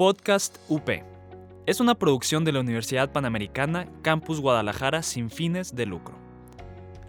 Podcast 0.00 0.56
UP. 0.70 0.88
Es 1.66 1.78
una 1.78 1.94
producción 1.94 2.42
de 2.42 2.52
la 2.52 2.60
Universidad 2.60 3.12
Panamericana 3.12 3.86
Campus 4.00 4.40
Guadalajara 4.40 5.02
sin 5.02 5.28
fines 5.28 5.76
de 5.76 5.84
lucro. 5.84 6.16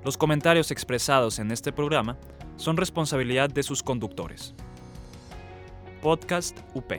Los 0.04 0.18
comentarios 0.18 0.72
expresados 0.72 1.40
en 1.40 1.52
este 1.52 1.72
programa 1.72 2.18
son 2.58 2.76
responsabilidad 2.76 3.50
de 3.50 3.64
sus 3.64 3.82
conductores. 3.82 4.54
Podcast 6.02 6.60
UP. 6.74 6.92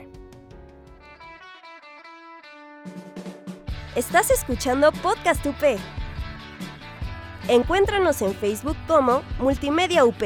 Estás 3.95 4.30
escuchando 4.30 4.93
Podcast 4.93 5.45
UP. 5.45 5.79
Encuéntranos 7.48 8.22
en 8.22 8.32
Facebook 8.32 8.79
como 8.86 9.22
Multimedia 9.38 10.06
UP. 10.06 10.22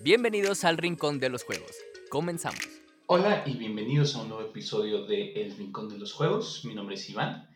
Bienvenidos 0.00 0.64
al 0.64 0.78
Rincón 0.78 1.20
de 1.20 1.28
los 1.28 1.44
Juegos. 1.44 1.83
Comenzamos. 2.14 2.60
Hola 3.08 3.42
y 3.44 3.54
bienvenidos 3.54 4.14
a 4.14 4.22
un 4.22 4.28
nuevo 4.28 4.44
episodio 4.48 5.04
de 5.04 5.32
El 5.32 5.56
Rincón 5.56 5.88
de 5.88 5.98
los 5.98 6.12
Juegos. 6.12 6.64
Mi 6.64 6.72
nombre 6.72 6.94
es 6.94 7.10
Iván 7.10 7.48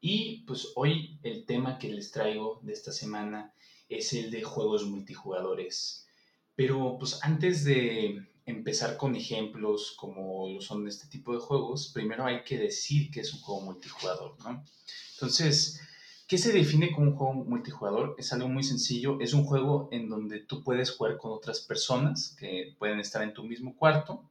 y 0.00 0.44
pues 0.46 0.68
hoy 0.76 1.18
el 1.24 1.44
tema 1.44 1.76
que 1.76 1.88
les 1.88 2.12
traigo 2.12 2.60
de 2.62 2.72
esta 2.72 2.92
semana 2.92 3.52
es 3.88 4.12
el 4.12 4.30
de 4.30 4.44
juegos 4.44 4.86
multijugadores. 4.86 6.06
Pero 6.54 6.98
pues 7.00 7.18
antes 7.24 7.64
de 7.64 8.24
empezar 8.44 8.96
con 8.96 9.16
ejemplos 9.16 9.96
como 9.98 10.50
lo 10.50 10.60
son 10.60 10.86
este 10.86 11.08
tipo 11.08 11.32
de 11.32 11.40
juegos, 11.40 11.90
primero 11.92 12.26
hay 12.26 12.44
que 12.44 12.58
decir 12.58 13.10
que 13.10 13.22
es 13.22 13.34
un 13.34 13.40
juego 13.40 13.62
multijugador, 13.62 14.38
¿no? 14.38 14.62
Entonces, 15.14 15.80
¿Qué 16.26 16.38
se 16.38 16.52
define 16.52 16.92
como 16.92 17.10
un 17.10 17.16
juego 17.16 17.34
multijugador? 17.34 18.16
Es 18.18 18.32
algo 18.32 18.48
muy 18.48 18.64
sencillo. 18.64 19.20
Es 19.20 19.32
un 19.32 19.44
juego 19.44 19.88
en 19.92 20.08
donde 20.08 20.40
tú 20.40 20.64
puedes 20.64 20.90
jugar 20.90 21.18
con 21.18 21.30
otras 21.30 21.60
personas 21.60 22.34
que 22.38 22.74
pueden 22.78 22.98
estar 22.98 23.22
en 23.22 23.32
tu 23.32 23.44
mismo 23.44 23.76
cuarto 23.76 24.28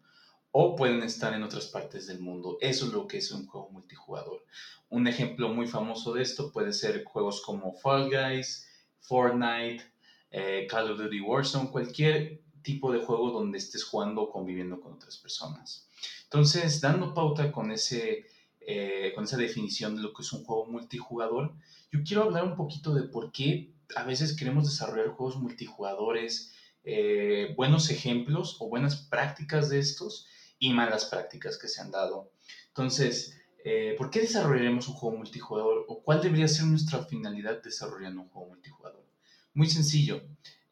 o 0.52 0.76
pueden 0.76 1.04
estar 1.04 1.34
en 1.34 1.44
otras 1.44 1.68
partes 1.68 2.08
del 2.08 2.20
mundo. 2.20 2.58
Eso 2.60 2.88
es 2.88 2.94
lo 2.94 3.08
que 3.08 3.20
es 3.20 3.32
un 3.32 3.48
juego 3.48 3.70
multijugador. 3.70 4.44
Un 4.90 5.08
ejemplo 5.08 5.50
muy 5.50 5.68
famoso 5.68 6.14
de 6.14 6.22
esto 6.22 6.52
puede 6.52 6.74
ser 6.74 7.06
juegos 7.06 7.42
como 7.42 7.74
Fall 7.74 8.10
Guys, 8.10 8.68
Fortnite, 9.00 9.84
eh, 10.32 10.68
Call 10.70 10.92
of 10.92 10.98
Duty 10.98 11.22
Warzone, 11.22 11.72
cualquier 11.72 12.42
tipo 12.62 12.92
de 12.92 13.00
juego 13.00 13.32
donde 13.32 13.58
estés 13.58 13.86
jugando 13.86 14.24
o 14.24 14.32
conviviendo 14.32 14.82
con 14.82 14.94
otras 14.94 15.18
personas. 15.18 15.88
Entonces, 16.24 16.82
dando 16.82 17.14
pauta 17.14 17.52
con, 17.52 17.72
ese, 17.72 18.26
eh, 18.68 19.12
con 19.14 19.26
esa 19.26 19.38
definición 19.38 19.96
de 19.96 20.02
lo 20.02 20.12
que 20.14 20.24
es 20.24 20.34
un 20.34 20.44
juego 20.44 20.66
multijugador, 20.66 21.54
yo 21.92 22.00
quiero 22.04 22.24
hablar 22.24 22.46
un 22.46 22.56
poquito 22.56 22.94
de 22.94 23.04
por 23.04 23.32
qué 23.32 23.74
a 23.96 24.04
veces 24.04 24.36
queremos 24.36 24.66
desarrollar 24.66 25.10
juegos 25.10 25.38
multijugadores, 25.38 26.54
eh, 26.84 27.54
buenos 27.56 27.92
ejemplos 27.92 28.58
o 28.60 28.68
buenas 28.68 28.96
prácticas 28.96 29.70
de 29.70 29.80
estos 29.80 30.28
y 30.58 30.74
malas 30.74 31.06
prácticas 31.06 31.60
que 31.60 31.68
se 31.68 31.80
han 31.80 31.92
dado. 31.92 32.32
Entonces, 32.70 33.40
eh, 33.64 33.94
¿por 33.98 34.10
qué 34.10 34.22
desarrollaremos 34.22 34.88
un 34.88 34.96
juego 34.96 35.18
multijugador 35.18 35.86
o 35.88 36.02
cuál 36.02 36.22
debería 36.22 36.48
ser 36.48 36.66
nuestra 36.66 37.04
finalidad 37.06 37.62
desarrollando 37.62 38.22
un 38.22 38.30
juego 38.30 38.50
multijugador? 38.50 39.06
Muy 39.54 39.70
sencillo. 39.70 40.24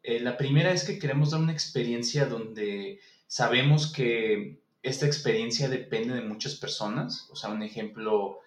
La 0.02 0.36
primera 0.36 0.70
es 0.70 0.84
que 0.84 0.98
queremos 0.98 1.30
dar 1.30 1.40
una 1.40 1.52
experiencia 1.52 2.26
donde 2.26 3.00
sabemos 3.26 3.90
que 3.90 4.63
esta 4.84 5.06
experiencia 5.06 5.68
depende 5.68 6.14
de 6.14 6.22
muchas 6.22 6.54
personas. 6.54 7.28
O 7.32 7.36
sea, 7.36 7.50
un 7.50 7.62
ejemplo 7.64 8.38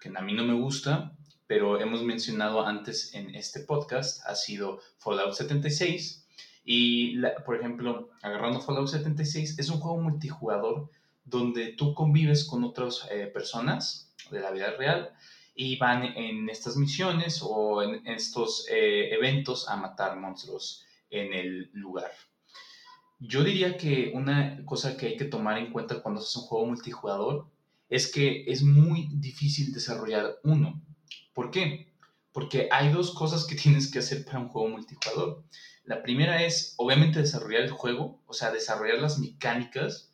que 0.00 0.12
a 0.14 0.20
mí 0.20 0.32
no 0.32 0.44
me 0.44 0.54
gusta 0.54 1.18
pero 1.48 1.80
hemos 1.80 2.02
mencionado 2.02 2.64
antes 2.64 3.14
en 3.14 3.34
este 3.34 3.60
podcast, 3.60 4.24
ha 4.26 4.36
sido 4.36 4.80
Fallout 4.98 5.32
76. 5.32 6.26
Y, 6.64 7.18
por 7.46 7.56
ejemplo, 7.56 8.10
agarrando 8.20 8.60
Fallout 8.60 8.88
76, 8.88 9.58
es 9.58 9.70
un 9.70 9.80
juego 9.80 9.98
multijugador 9.98 10.90
donde 11.24 11.68
tú 11.72 11.94
convives 11.94 12.44
con 12.44 12.62
otras 12.64 13.08
eh, 13.10 13.26
personas 13.26 14.14
de 14.30 14.40
la 14.40 14.50
vida 14.50 14.72
real 14.72 15.10
y 15.54 15.76
van 15.78 16.04
en 16.04 16.50
estas 16.50 16.76
misiones 16.76 17.40
o 17.42 17.82
en 17.82 18.06
estos 18.06 18.66
eh, 18.70 19.14
eventos 19.14 19.68
a 19.70 19.76
matar 19.76 20.18
monstruos 20.18 20.84
en 21.08 21.32
el 21.32 21.70
lugar. 21.72 22.12
Yo 23.20 23.42
diría 23.42 23.76
que 23.76 24.12
una 24.14 24.64
cosa 24.64 24.96
que 24.96 25.06
hay 25.06 25.16
que 25.16 25.24
tomar 25.24 25.58
en 25.58 25.72
cuenta 25.72 26.00
cuando 26.02 26.20
haces 26.20 26.36
un 26.36 26.42
juego 26.44 26.66
multijugador 26.66 27.46
es 27.88 28.12
que 28.12 28.44
es 28.46 28.62
muy 28.62 29.08
difícil 29.12 29.72
desarrollar 29.72 30.38
uno. 30.44 30.80
¿Por 31.32 31.50
qué? 31.50 31.88
Porque 32.32 32.68
hay 32.70 32.92
dos 32.92 33.12
cosas 33.14 33.44
que 33.44 33.54
tienes 33.62 33.90
que 33.90 33.98
hacer 33.98 34.24
para 34.24 34.38
un 34.38 34.48
juego 34.48 34.68
multijugador. 34.68 35.42
La 35.84 36.02
primera 36.02 36.44
es, 36.44 36.74
obviamente, 36.76 37.20
desarrollar 37.20 37.62
el 37.62 37.70
juego, 37.70 38.20
o 38.26 38.34
sea, 38.34 38.52
desarrollar 38.52 39.00
las 39.00 39.18
mecánicas, 39.18 40.12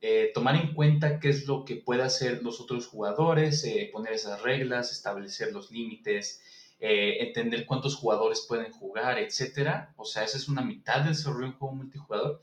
eh, 0.00 0.30
tomar 0.32 0.54
en 0.54 0.74
cuenta 0.74 1.18
qué 1.18 1.28
es 1.28 1.46
lo 1.46 1.64
que 1.64 1.76
pueden 1.76 2.06
hacer 2.06 2.42
los 2.42 2.60
otros 2.60 2.86
jugadores, 2.86 3.64
eh, 3.64 3.90
poner 3.92 4.12
esas 4.12 4.40
reglas, 4.42 4.92
establecer 4.92 5.52
los 5.52 5.72
límites, 5.72 6.40
eh, 6.80 7.16
entender 7.20 7.66
cuántos 7.66 7.96
jugadores 7.96 8.44
pueden 8.46 8.72
jugar, 8.72 9.18
etc. 9.18 9.88
O 9.96 10.04
sea, 10.04 10.24
esa 10.24 10.36
es 10.36 10.48
una 10.48 10.62
mitad 10.62 11.00
de 11.00 11.10
desarrollo 11.10 11.46
de 11.46 11.52
un 11.52 11.58
juego 11.58 11.74
multijugador. 11.74 12.40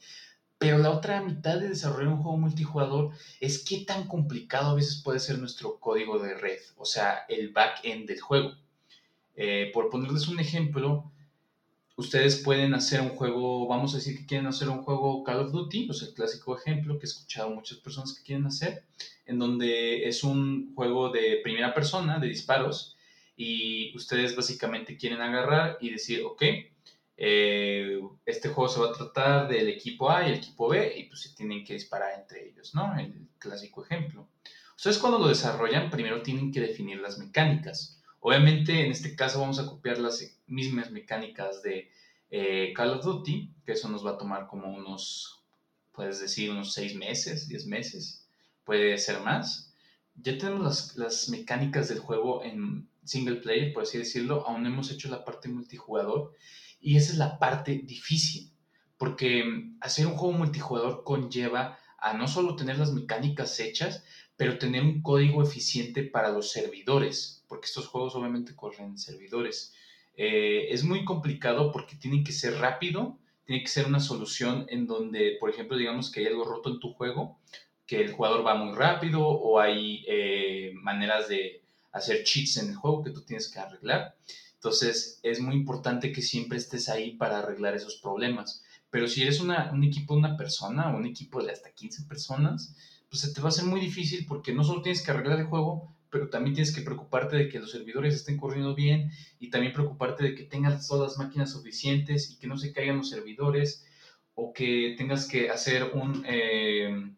Pero 0.57 0.77
la 0.77 0.91
otra 0.91 1.21
mitad 1.21 1.59
de 1.59 1.69
desarrollar 1.69 2.13
un 2.13 2.21
juego 2.21 2.37
multijugador 2.37 3.11
es 3.39 3.63
qué 3.63 3.85
tan 3.85 4.07
complicado 4.07 4.71
a 4.71 4.75
veces 4.75 5.01
puede 5.03 5.19
ser 5.19 5.37
nuestro 5.39 5.79
código 5.79 6.19
de 6.19 6.33
red, 6.35 6.59
o 6.77 6.85
sea, 6.85 7.25
el 7.27 7.49
back-end 7.49 8.07
del 8.07 8.21
juego. 8.21 8.53
Eh, 9.35 9.71
por 9.73 9.89
ponerles 9.89 10.27
un 10.29 10.39
ejemplo, 10.39 11.11
ustedes 11.97 12.37
pueden 12.37 12.73
hacer 12.73 13.01
un 13.01 13.09
juego, 13.09 13.67
vamos 13.67 13.93
a 13.93 13.97
decir 13.97 14.17
que 14.17 14.25
quieren 14.25 14.47
hacer 14.47 14.69
un 14.69 14.81
juego 14.81 15.23
Call 15.23 15.41
of 15.41 15.51
Duty, 15.51 15.87
pues 15.87 16.01
el 16.03 16.13
clásico 16.13 16.57
ejemplo 16.57 16.97
que 16.97 17.05
he 17.05 17.09
escuchado 17.09 17.49
muchas 17.49 17.77
personas 17.79 18.13
que 18.13 18.23
quieren 18.23 18.45
hacer, 18.45 18.83
en 19.25 19.39
donde 19.39 20.07
es 20.07 20.23
un 20.23 20.73
juego 20.73 21.09
de 21.09 21.41
primera 21.43 21.73
persona, 21.73 22.19
de 22.19 22.27
disparos, 22.27 22.94
y 23.35 23.95
ustedes 23.95 24.35
básicamente 24.35 24.97
quieren 24.97 25.21
agarrar 25.21 25.77
y 25.81 25.89
decir, 25.91 26.23
ok, 26.23 26.43
eh, 27.17 28.01
este 28.25 28.49
juego 28.49 28.69
se 28.69 28.79
va 28.79 28.89
a 28.89 28.93
tratar 28.93 29.47
del 29.47 29.69
equipo 29.69 30.09
A 30.09 30.27
y 30.27 30.31
el 30.31 30.37
equipo 30.37 30.69
B 30.69 30.93
y 30.97 31.03
pues 31.03 31.21
se 31.21 31.35
tienen 31.35 31.63
que 31.63 31.73
disparar 31.73 32.19
entre 32.19 32.49
ellos, 32.49 32.73
¿no? 32.75 32.97
El 32.97 33.29
clásico 33.39 33.83
ejemplo. 33.83 34.27
Ustedes 34.75 34.97
cuando 34.97 35.19
lo 35.19 35.27
desarrollan 35.27 35.89
primero 35.89 36.21
tienen 36.21 36.51
que 36.51 36.59
definir 36.59 36.99
las 36.99 37.17
mecánicas. 37.17 38.01
Obviamente 38.19 38.85
en 38.85 38.91
este 38.91 39.15
caso 39.15 39.39
vamos 39.39 39.59
a 39.59 39.65
copiar 39.65 39.99
las 39.99 40.37
mismas 40.47 40.91
mecánicas 40.91 41.61
de 41.61 41.89
eh, 42.29 42.73
Call 42.75 42.91
of 42.91 43.05
Duty, 43.05 43.53
que 43.65 43.73
eso 43.73 43.87
nos 43.87 44.05
va 44.05 44.11
a 44.11 44.17
tomar 44.17 44.47
como 44.47 44.73
unos, 44.73 45.43
puedes 45.91 46.19
decir, 46.19 46.51
unos 46.51 46.73
6 46.73 46.95
meses, 46.95 47.47
10 47.47 47.67
meses, 47.67 48.27
puede 48.63 48.97
ser 48.97 49.21
más. 49.21 49.73
Ya 50.15 50.37
tenemos 50.37 50.63
las, 50.63 50.97
las 50.97 51.29
mecánicas 51.29 51.89
del 51.89 51.99
juego 51.99 52.43
en 52.43 52.87
single 53.03 53.37
player, 53.37 53.73
por 53.73 53.83
así 53.83 53.97
decirlo, 53.97 54.45
aún 54.47 54.65
hemos 54.65 54.91
hecho 54.91 55.09
la 55.09 55.23
parte 55.23 55.49
multijugador 55.49 56.33
y 56.79 56.97
esa 56.97 57.13
es 57.13 57.17
la 57.17 57.39
parte 57.39 57.81
difícil, 57.83 58.51
porque 58.97 59.71
hacer 59.81 60.07
un 60.07 60.15
juego 60.15 60.37
multijugador 60.37 61.03
conlleva 61.03 61.79
a 61.97 62.13
no 62.13 62.27
solo 62.27 62.55
tener 62.55 62.77
las 62.77 62.93
mecánicas 62.93 63.59
hechas, 63.59 64.03
pero 64.37 64.57
tener 64.57 64.83
un 64.83 65.01
código 65.01 65.41
eficiente 65.41 66.03
para 66.03 66.29
los 66.29 66.51
servidores, 66.51 67.43
porque 67.47 67.67
estos 67.67 67.87
juegos 67.87 68.15
obviamente 68.15 68.55
corren 68.55 68.89
en 68.89 68.97
servidores. 68.97 69.73
Eh, 70.17 70.67
es 70.69 70.83
muy 70.83 71.05
complicado 71.05 71.71
porque 71.71 71.95
tiene 71.95 72.23
que 72.23 72.31
ser 72.31 72.59
rápido, 72.59 73.17
tiene 73.45 73.63
que 73.63 73.69
ser 73.69 73.85
una 73.85 73.99
solución 73.99 74.65
en 74.69 74.87
donde, 74.87 75.37
por 75.39 75.49
ejemplo, 75.49 75.77
digamos 75.77 76.11
que 76.11 76.21
hay 76.21 76.27
algo 76.27 76.45
roto 76.45 76.69
en 76.69 76.79
tu 76.79 76.93
juego, 76.93 77.39
que 77.85 78.01
el 78.01 78.11
jugador 78.11 78.45
va 78.45 78.55
muy 78.55 78.75
rápido 78.75 79.25
o 79.27 79.59
hay 79.59 80.03
eh, 80.07 80.71
maneras 80.81 81.27
de 81.27 81.61
hacer 81.91 82.23
cheats 82.23 82.57
en 82.57 82.69
el 82.69 82.75
juego 82.75 83.03
que 83.03 83.11
tú 83.11 83.21
tienes 83.21 83.49
que 83.49 83.59
arreglar. 83.59 84.15
Entonces, 84.55 85.19
es 85.21 85.39
muy 85.39 85.55
importante 85.55 86.11
que 86.11 86.21
siempre 86.21 86.57
estés 86.57 86.89
ahí 86.89 87.11
para 87.15 87.39
arreglar 87.39 87.75
esos 87.75 87.97
problemas. 87.97 88.63
Pero 88.89 89.07
si 89.07 89.21
eres 89.21 89.39
una, 89.39 89.71
un 89.71 89.83
equipo 89.83 90.13
de 90.13 90.19
una 90.19 90.37
persona 90.37 90.89
o 90.89 90.97
un 90.97 91.05
equipo 91.05 91.43
de 91.43 91.51
hasta 91.51 91.71
15 91.71 92.03
personas, 92.05 92.75
pues 93.09 93.21
se 93.21 93.33
te 93.33 93.41
va 93.41 93.47
a 93.47 93.49
hacer 93.49 93.65
muy 93.65 93.79
difícil 93.79 94.25
porque 94.27 94.53
no 94.53 94.63
solo 94.63 94.81
tienes 94.81 95.03
que 95.03 95.11
arreglar 95.11 95.39
el 95.39 95.45
juego, 95.45 95.93
pero 96.09 96.29
también 96.29 96.55
tienes 96.55 96.73
que 96.73 96.81
preocuparte 96.81 97.35
de 97.35 97.49
que 97.49 97.59
los 97.59 97.71
servidores 97.71 98.15
estén 98.15 98.37
corriendo 98.37 98.73
bien 98.73 99.11
y 99.39 99.49
también 99.49 99.73
preocuparte 99.73 100.23
de 100.23 100.35
que 100.35 100.43
tengas 100.43 100.87
todas 100.87 101.11
las 101.11 101.17
máquinas 101.17 101.51
suficientes 101.51 102.31
y 102.31 102.37
que 102.37 102.47
no 102.47 102.57
se 102.57 102.73
caigan 102.73 102.97
los 102.97 103.09
servidores 103.09 103.85
o 104.33 104.53
que 104.53 104.95
tengas 104.97 105.27
que 105.27 105.49
hacer 105.49 105.91
un, 105.93 106.23
eh, 106.27 107.11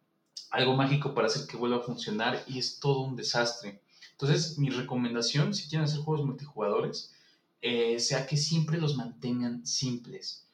algo 0.52 0.76
mágico 0.76 1.14
para 1.14 1.28
hacer 1.28 1.48
que 1.48 1.58
vuelva 1.58 1.78
a 1.78 1.82
funcionar 1.82 2.44
y 2.48 2.60
es 2.60 2.80
todo 2.80 3.02
un 3.02 3.16
desastre. 3.16 3.82
Entonces, 4.12 4.58
mi 4.58 4.70
recomendación, 4.70 5.54
si 5.54 5.70
quieren 5.70 5.86
hacer 5.86 6.00
juegos 6.00 6.26
multijugadores, 6.26 7.14
eh, 7.62 8.00
sea 8.00 8.26
que 8.26 8.38
siempre 8.38 8.78
los 8.78 8.96
mantengan 8.96 9.66
simples. 9.66 10.48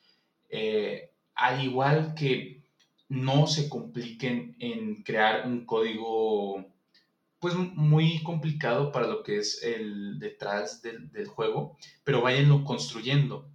Eh, 0.49 1.11
al 1.35 1.63
igual 1.63 2.13
que 2.15 2.63
no 3.09 3.47
se 3.47 3.69
compliquen 3.69 4.55
en 4.59 5.03
crear 5.03 5.47
un 5.47 5.65
código 5.65 6.65
pues 7.39 7.55
muy 7.55 8.23
complicado 8.23 8.91
para 8.93 9.07
lo 9.07 9.21
que 9.21 9.37
es 9.37 9.61
el 9.63 10.17
detrás 10.17 10.81
del, 10.81 11.27
juego, 11.27 11.77
pero 12.05 12.21
váyanlo 12.21 12.63
construyendo. 12.63 13.49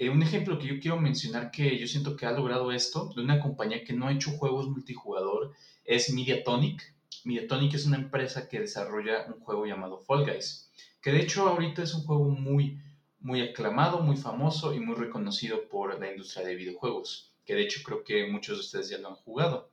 Eh, 0.00 0.10
un 0.10 0.22
ejemplo 0.22 0.60
que 0.60 0.68
yo 0.68 0.78
quiero 0.78 0.96
mencionar 1.00 1.50
que 1.50 1.76
yo 1.76 1.88
siento 1.88 2.14
que 2.14 2.24
ha 2.24 2.30
logrado 2.30 2.70
esto, 2.70 3.10
de 3.16 3.22
una 3.22 3.40
compañía 3.40 3.82
que 3.82 3.92
no 3.92 4.06
ha 4.06 4.12
hecho 4.12 4.30
juegos 4.30 4.68
multijugador, 4.68 5.52
es 5.84 6.12
Mediatonic. 6.12 6.94
Mediatonic 7.24 7.74
es 7.74 7.84
una 7.84 7.96
empresa 7.96 8.48
que 8.48 8.60
desarrolla 8.60 9.26
un 9.26 9.40
juego 9.40 9.66
llamado 9.66 9.98
Fall 9.98 10.24
Guys, 10.24 10.70
que 11.02 11.10
de 11.10 11.22
hecho 11.22 11.48
ahorita 11.48 11.82
es 11.82 11.94
un 11.94 12.04
juego 12.04 12.28
muy, 12.28 12.80
muy 13.18 13.40
aclamado, 13.40 13.98
muy 13.98 14.16
famoso 14.16 14.72
y 14.72 14.78
muy 14.78 14.94
reconocido 14.94 15.68
por 15.68 15.98
la 15.98 16.12
industria 16.12 16.46
de 16.46 16.54
videojuegos, 16.54 17.32
que 17.44 17.56
de 17.56 17.62
hecho 17.62 17.80
creo 17.84 18.04
que 18.04 18.28
muchos 18.28 18.56
de 18.56 18.60
ustedes 18.60 18.90
ya 18.90 18.98
lo 18.98 19.08
han 19.08 19.16
jugado. 19.16 19.68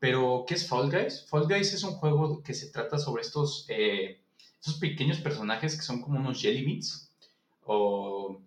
Pero, 0.00 0.44
¿qué 0.44 0.54
es 0.54 0.66
Fall 0.66 0.90
Guys? 0.90 1.24
Fall 1.28 1.46
Guys 1.46 1.72
es 1.72 1.84
un 1.84 1.92
juego 1.92 2.42
que 2.42 2.52
se 2.52 2.72
trata 2.72 2.98
sobre 2.98 3.22
estos, 3.22 3.64
eh, 3.68 4.24
estos 4.58 4.74
pequeños 4.80 5.18
personajes 5.18 5.76
que 5.76 5.82
son 5.82 6.02
como 6.02 6.18
unos 6.18 6.40
jelly 6.40 6.64
beans 6.64 7.12
o 7.62 8.42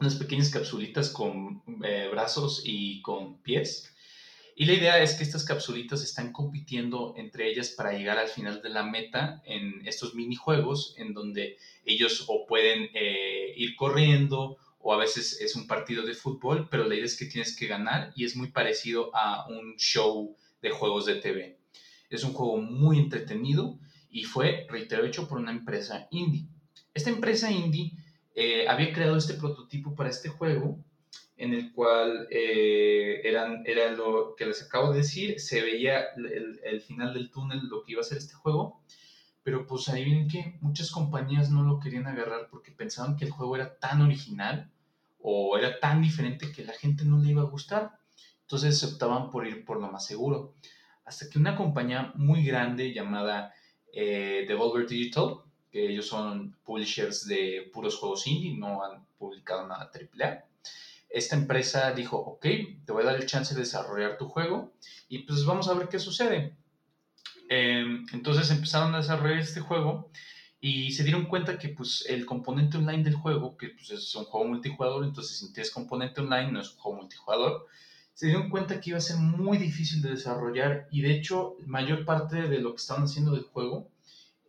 unas 0.00 0.14
pequeñas 0.14 0.50
capsulitas 0.50 1.10
con 1.10 1.62
eh, 1.84 2.08
brazos 2.10 2.62
y 2.64 3.02
con 3.02 3.42
pies. 3.42 3.94
Y 4.54 4.64
la 4.64 4.72
idea 4.72 5.02
es 5.02 5.14
que 5.14 5.22
estas 5.22 5.44
capsulitas 5.44 6.02
están 6.02 6.32
compitiendo 6.32 7.14
entre 7.16 7.48
ellas 7.48 7.70
para 7.70 7.92
llegar 7.92 8.18
al 8.18 8.28
final 8.28 8.60
de 8.60 8.70
la 8.70 8.82
meta 8.82 9.40
en 9.44 9.86
estos 9.86 10.14
minijuegos 10.14 10.94
en 10.98 11.14
donde 11.14 11.58
ellos 11.84 12.24
o 12.26 12.44
pueden 12.46 12.90
eh, 12.92 13.54
ir 13.56 13.76
corriendo 13.76 14.58
o 14.80 14.92
a 14.92 14.96
veces 14.96 15.40
es 15.40 15.54
un 15.54 15.66
partido 15.66 16.04
de 16.04 16.14
fútbol, 16.14 16.68
pero 16.68 16.84
la 16.84 16.94
idea 16.94 17.04
es 17.04 17.16
que 17.16 17.26
tienes 17.26 17.56
que 17.56 17.66
ganar 17.66 18.12
y 18.16 18.24
es 18.24 18.36
muy 18.36 18.50
parecido 18.50 19.14
a 19.14 19.46
un 19.48 19.76
show 19.76 20.36
de 20.60 20.70
juegos 20.70 21.06
de 21.06 21.16
TV. 21.16 21.58
Es 22.10 22.24
un 22.24 22.32
juego 22.32 22.56
muy 22.56 22.98
entretenido 22.98 23.78
y 24.10 24.24
fue, 24.24 24.66
reitero, 24.68 25.04
hecho 25.04 25.28
por 25.28 25.38
una 25.38 25.52
empresa 25.52 26.08
indie. 26.10 26.48
Esta 26.94 27.10
empresa 27.10 27.50
indie 27.50 27.92
eh, 28.40 28.68
había 28.68 28.92
creado 28.92 29.16
este 29.16 29.34
prototipo 29.34 29.96
para 29.96 30.10
este 30.10 30.28
juego 30.28 30.78
en 31.36 31.54
el 31.54 31.72
cual 31.72 32.28
eh, 32.30 33.20
eran, 33.24 33.64
era 33.66 33.90
lo 33.90 34.36
que 34.36 34.46
les 34.46 34.62
acabo 34.62 34.92
de 34.92 34.98
decir, 34.98 35.40
se 35.40 35.60
veía 35.60 36.04
el, 36.16 36.60
el, 36.62 36.80
final 36.80 37.14
del 37.14 37.32
túnel, 37.32 37.66
lo 37.68 37.82
que 37.82 37.92
iba 37.92 38.00
a 38.00 38.04
ser 38.04 38.18
este 38.18 38.34
juego, 38.34 38.80
pero 39.42 39.66
pues 39.66 39.88
ahí 39.88 40.04
ven 40.04 40.28
que 40.28 40.56
muchas 40.60 40.92
compañías 40.92 41.50
no 41.50 41.64
lo 41.64 41.80
querían 41.80 42.06
agarrar 42.06 42.46
porque 42.48 42.70
pensaban 42.70 43.16
que 43.16 43.24
el 43.24 43.32
juego 43.32 43.56
era 43.56 43.76
tan 43.80 44.02
original 44.02 44.70
o 45.18 45.58
era 45.58 45.80
tan 45.80 46.00
diferente 46.00 46.52
que 46.52 46.64
la 46.64 46.74
gente 46.74 47.04
no 47.04 47.18
le 47.18 47.30
iba 47.30 47.42
a 47.42 47.50
gustar. 47.50 47.98
Entonces 48.42 48.84
optaban 48.84 49.30
por 49.30 49.48
ir 49.48 49.64
por 49.64 49.80
lo 49.80 49.90
más 49.90 50.06
seguro. 50.06 50.54
Hasta 51.04 51.28
que 51.28 51.40
una 51.40 51.56
compañía 51.56 52.12
muy 52.14 52.44
grande 52.44 52.94
llamada 52.94 53.52
eh, 53.92 54.44
Devolver 54.46 54.86
Digital, 54.86 55.38
que 55.70 55.90
ellos 55.90 56.06
son 56.06 56.56
publishers 56.64 57.26
de 57.26 57.70
puros 57.72 57.96
juegos 57.96 58.26
indie, 58.26 58.56
no 58.56 58.82
han 58.82 59.04
publicado 59.18 59.66
nada 59.66 59.90
AAA. 59.92 60.44
Esta 61.10 61.36
empresa 61.36 61.92
dijo, 61.92 62.16
ok, 62.16 62.46
te 62.84 62.92
voy 62.92 63.02
a 63.02 63.06
dar 63.06 63.16
el 63.16 63.26
chance 63.26 63.54
de 63.54 63.60
desarrollar 63.60 64.18
tu 64.18 64.28
juego 64.28 64.72
y 65.08 65.20
pues 65.20 65.44
vamos 65.44 65.68
a 65.68 65.74
ver 65.74 65.88
qué 65.88 65.98
sucede. 65.98 66.56
Em, 67.48 68.06
entonces 68.12 68.50
empezaron 68.50 68.94
a 68.94 68.98
desarrollar 68.98 69.38
este 69.38 69.60
juego 69.60 70.10
y 70.60 70.92
se 70.92 71.04
dieron 71.04 71.26
cuenta 71.26 71.58
que 71.58 71.68
pues 71.70 72.04
el 72.08 72.26
componente 72.26 72.76
online 72.76 73.04
del 73.04 73.14
juego, 73.14 73.56
que 73.56 73.68
pues, 73.68 73.90
es 73.90 74.14
un 74.14 74.24
juego 74.24 74.48
multijugador, 74.48 75.04
entonces 75.04 75.38
si 75.38 75.52
tienes 75.52 75.70
componente 75.70 76.20
online 76.20 76.52
no 76.52 76.60
es 76.60 76.72
un 76.72 76.78
juego 76.78 76.98
multijugador, 76.98 77.66
se 78.12 78.26
dieron 78.26 78.50
cuenta 78.50 78.80
que 78.80 78.90
iba 78.90 78.98
a 78.98 79.02
ser 79.02 79.16
muy 79.16 79.58
difícil 79.58 80.02
de 80.02 80.10
desarrollar 80.10 80.88
y 80.90 81.02
de 81.02 81.12
hecho 81.12 81.56
mayor 81.64 82.04
parte 82.04 82.48
de 82.48 82.58
lo 82.58 82.72
que 82.72 82.80
estaban 82.80 83.04
haciendo 83.04 83.32
del 83.32 83.44
juego 83.44 83.88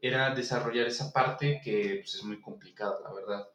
era 0.01 0.33
desarrollar 0.33 0.87
esa 0.87 1.11
parte 1.11 1.61
que 1.63 1.99
pues, 2.01 2.15
es 2.15 2.23
muy 2.23 2.39
complicada, 2.39 2.99
la 3.03 3.13
verdad. 3.13 3.47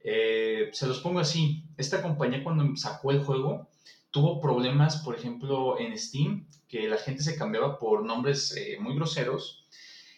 Eh, 0.00 0.70
se 0.72 0.86
los 0.86 1.00
pongo 1.00 1.20
así, 1.20 1.64
esta 1.76 2.02
compañía 2.02 2.44
cuando 2.44 2.76
sacó 2.76 3.10
el 3.10 3.22
juego 3.22 3.70
tuvo 4.10 4.40
problemas, 4.40 4.98
por 4.98 5.16
ejemplo, 5.16 5.78
en 5.80 5.98
Steam, 5.98 6.46
que 6.68 6.88
la 6.88 6.98
gente 6.98 7.22
se 7.22 7.36
cambiaba 7.36 7.78
por 7.78 8.04
nombres 8.04 8.56
eh, 8.56 8.76
muy 8.78 8.94
groseros 8.94 9.66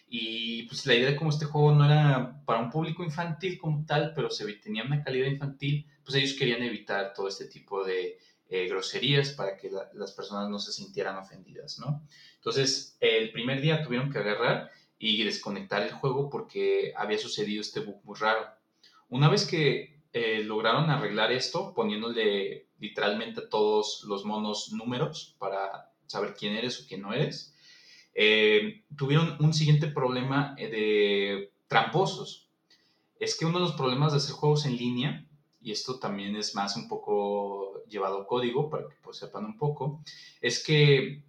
y 0.09 0.63
pues 0.63 0.85
la 0.85 0.93
idea 0.93 1.09
de 1.11 1.15
como 1.15 1.31
este 1.31 1.45
juego 1.45 1.73
no 1.73 1.85
era 1.85 2.41
para 2.45 2.61
un 2.61 2.69
público 2.69 3.03
infantil 3.03 3.57
como 3.57 3.85
tal, 3.85 4.13
pero 4.15 4.29
se 4.29 4.45
tenía 4.53 4.83
una 4.83 5.03
calidad 5.03 5.27
infantil, 5.27 5.87
pues 6.03 6.15
ellos 6.15 6.33
querían 6.33 6.63
evitar 6.63 7.13
todo 7.13 7.27
este 7.27 7.45
tipo 7.45 7.83
de 7.83 8.19
eh, 8.49 8.67
groserías 8.69 9.31
para 9.31 9.57
que 9.57 9.69
las 9.93 10.11
personas 10.13 10.49
no 10.49 10.59
se 10.59 10.71
sintieran 10.71 11.17
ofendidas, 11.17 11.79
¿no? 11.79 12.07
Entonces, 12.35 12.97
el 13.01 13.31
primer 13.31 13.61
día 13.61 13.83
tuvieron 13.83 14.09
que 14.09 14.19
agarrar 14.19 14.71
y 14.99 15.23
desconectar 15.23 15.83
el 15.83 15.91
juego 15.91 16.29
porque 16.29 16.93
había 16.95 17.17
sucedido 17.17 17.61
este 17.61 17.81
bug 17.81 18.03
muy 18.03 18.17
raro. 18.17 18.45
Una 19.09 19.29
vez 19.29 19.45
que 19.45 20.01
eh, 20.13 20.43
lograron 20.43 20.89
arreglar 20.89 21.31
esto, 21.31 21.73
poniéndole 21.73 22.67
literalmente 22.79 23.41
a 23.41 23.49
todos 23.49 24.03
los 24.07 24.25
monos 24.25 24.71
números 24.71 25.35
para 25.39 25.91
saber 26.07 26.35
quién 26.37 26.55
eres 26.55 26.81
o 26.81 26.87
quién 26.87 27.01
no 27.01 27.13
eres, 27.13 27.53
eh, 28.13 28.83
tuvieron 28.95 29.37
un 29.39 29.53
siguiente 29.53 29.87
problema 29.87 30.55
de 30.55 31.51
tramposos. 31.67 32.49
Es 33.19 33.37
que 33.37 33.45
uno 33.45 33.59
de 33.59 33.65
los 33.65 33.75
problemas 33.75 34.11
de 34.11 34.17
hacer 34.17 34.33
juegos 34.33 34.65
en 34.65 34.77
línea 34.77 35.27
y 35.61 35.71
esto 35.71 35.99
también 35.99 36.35
es 36.35 36.55
más 36.55 36.77
un 36.77 36.87
poco 36.87 37.83
llevado 37.89 38.25
código 38.25 38.69
para 38.69 38.87
que 38.87 38.95
pues, 39.03 39.17
sepan 39.17 39.43
un 39.45 39.57
poco, 39.57 40.01
es 40.39 40.63
que 40.63 41.23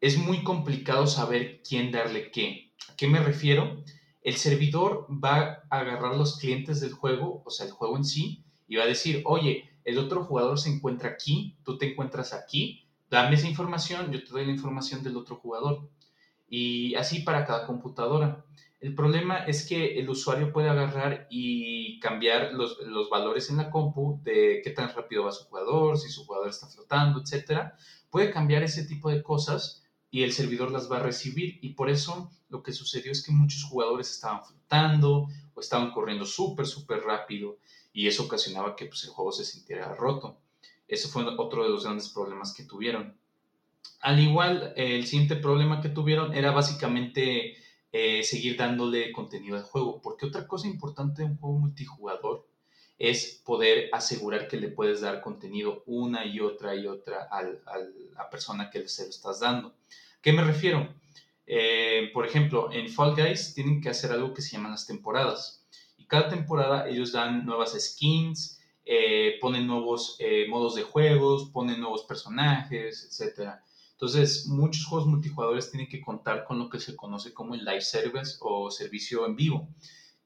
es 0.00 0.16
muy 0.16 0.42
complicado 0.42 1.06
saber 1.06 1.62
quién 1.62 1.90
darle 1.92 2.30
qué. 2.30 2.67
¿A 2.90 2.96
qué 2.96 3.08
me 3.08 3.20
refiero? 3.20 3.82
El 4.22 4.36
servidor 4.36 5.06
va 5.08 5.64
a 5.70 5.80
agarrar 5.80 6.16
los 6.16 6.38
clientes 6.38 6.80
del 6.80 6.92
juego, 6.92 7.42
o 7.44 7.50
sea, 7.50 7.66
el 7.66 7.72
juego 7.72 7.96
en 7.96 8.04
sí, 8.04 8.44
y 8.66 8.76
va 8.76 8.84
a 8.84 8.88
decir, 8.88 9.22
oye, 9.24 9.68
el 9.84 9.98
otro 9.98 10.24
jugador 10.24 10.58
se 10.58 10.68
encuentra 10.68 11.08
aquí, 11.10 11.56
tú 11.64 11.78
te 11.78 11.90
encuentras 11.90 12.34
aquí, 12.34 12.88
dame 13.10 13.36
esa 13.36 13.48
información, 13.48 14.12
yo 14.12 14.22
te 14.22 14.30
doy 14.30 14.44
la 14.44 14.52
información 14.52 15.02
del 15.02 15.16
otro 15.16 15.36
jugador. 15.36 15.88
Y 16.48 16.94
así 16.94 17.20
para 17.20 17.44
cada 17.44 17.66
computadora. 17.66 18.44
El 18.80 18.94
problema 18.94 19.38
es 19.38 19.66
que 19.66 19.98
el 19.98 20.08
usuario 20.08 20.52
puede 20.52 20.68
agarrar 20.68 21.26
y 21.30 21.98
cambiar 22.00 22.52
los, 22.52 22.78
los, 22.86 23.10
valores 23.10 23.50
en 23.50 23.56
la 23.56 23.70
compu 23.70 24.20
de 24.22 24.60
qué 24.62 24.70
tan 24.70 24.94
rápido 24.94 25.24
va 25.24 25.32
su 25.32 25.44
jugador, 25.44 25.98
si 25.98 26.10
su 26.10 26.24
jugador 26.24 26.48
está 26.48 26.68
flotando, 26.68 27.20
etc. 27.20 27.72
Puede 28.08 28.30
cambiar 28.30 28.62
ese 28.62 28.84
tipo 28.84 29.10
de 29.10 29.22
cosas 29.22 29.84
y 30.10 30.22
el 30.22 30.32
servidor 30.32 30.70
las 30.70 30.90
va 30.90 30.96
a 30.98 31.02
recibir 31.02 31.58
y 31.62 31.74
por 31.74 31.90
eso 31.90 32.30
lo 32.48 32.62
que 32.62 32.72
sucedió 32.72 33.12
es 33.12 33.22
que 33.22 33.32
muchos 33.32 33.64
jugadores 33.64 34.10
estaban 34.10 34.44
flotando 34.44 35.28
o 35.54 35.60
estaban 35.60 35.90
corriendo 35.90 36.24
súper, 36.24 36.66
súper 36.66 37.00
rápido 37.00 37.58
y 37.92 38.06
eso 38.06 38.24
ocasionaba 38.24 38.76
que 38.76 38.86
pues, 38.86 39.04
el 39.04 39.10
juego 39.10 39.32
se 39.32 39.44
sintiera 39.44 39.94
roto. 39.94 40.38
Eso 40.86 41.08
fue 41.08 41.24
otro 41.36 41.64
de 41.64 41.70
los 41.70 41.84
grandes 41.84 42.08
problemas 42.08 42.54
que 42.54 42.64
tuvieron. 42.64 43.18
Al 44.00 44.20
igual, 44.20 44.72
el 44.76 45.06
siguiente 45.06 45.36
problema 45.36 45.80
que 45.82 45.88
tuvieron 45.88 46.34
era 46.34 46.52
básicamente 46.52 47.56
eh, 47.92 48.22
seguir 48.22 48.56
dándole 48.56 49.12
contenido 49.12 49.56
al 49.56 49.64
juego. 49.64 50.00
Porque 50.00 50.26
otra 50.26 50.46
cosa 50.46 50.66
importante 50.66 51.22
de 51.22 51.28
un 51.28 51.36
juego 51.36 51.58
multijugador 51.58 52.46
es 52.98 53.40
poder 53.44 53.88
asegurar 53.92 54.48
que 54.48 54.56
le 54.56 54.68
puedes 54.68 55.00
dar 55.00 55.20
contenido 55.20 55.82
una 55.86 56.26
y 56.26 56.40
otra 56.40 56.74
y 56.74 56.86
otra 56.86 57.28
a 57.30 57.42
la 57.42 58.30
persona 58.30 58.70
que 58.70 58.88
se 58.88 59.04
lo 59.04 59.10
estás 59.10 59.40
dando. 59.40 59.74
¿Qué 60.20 60.32
me 60.32 60.42
refiero? 60.42 60.88
Eh, 61.46 62.10
por 62.12 62.26
ejemplo, 62.26 62.70
en 62.72 62.88
Fall 62.88 63.14
Guys 63.14 63.54
tienen 63.54 63.80
que 63.80 63.88
hacer 63.88 64.10
algo 64.12 64.34
que 64.34 64.42
se 64.42 64.50
llaman 64.50 64.72
las 64.72 64.86
temporadas. 64.86 65.64
Y 65.96 66.06
cada 66.06 66.28
temporada 66.28 66.88
ellos 66.88 67.12
dan 67.12 67.46
nuevas 67.46 67.76
skins, 67.78 68.60
eh, 68.84 69.38
ponen 69.40 69.66
nuevos 69.66 70.18
modos 70.48 70.74
de 70.74 70.82
juegos, 70.82 71.50
ponen 71.50 71.80
nuevos 71.80 72.02
personajes, 72.04 73.06
etcétera. 73.08 73.62
Entonces, 73.98 74.46
muchos 74.46 74.86
juegos 74.86 75.08
multijugadores 75.08 75.72
tienen 75.72 75.88
que 75.88 76.00
contar 76.00 76.44
con 76.44 76.60
lo 76.60 76.70
que 76.70 76.78
se 76.78 76.94
conoce 76.94 77.34
como 77.34 77.56
el 77.56 77.64
live 77.64 77.80
service 77.80 78.36
o 78.40 78.70
servicio 78.70 79.26
en 79.26 79.34
vivo. 79.34 79.68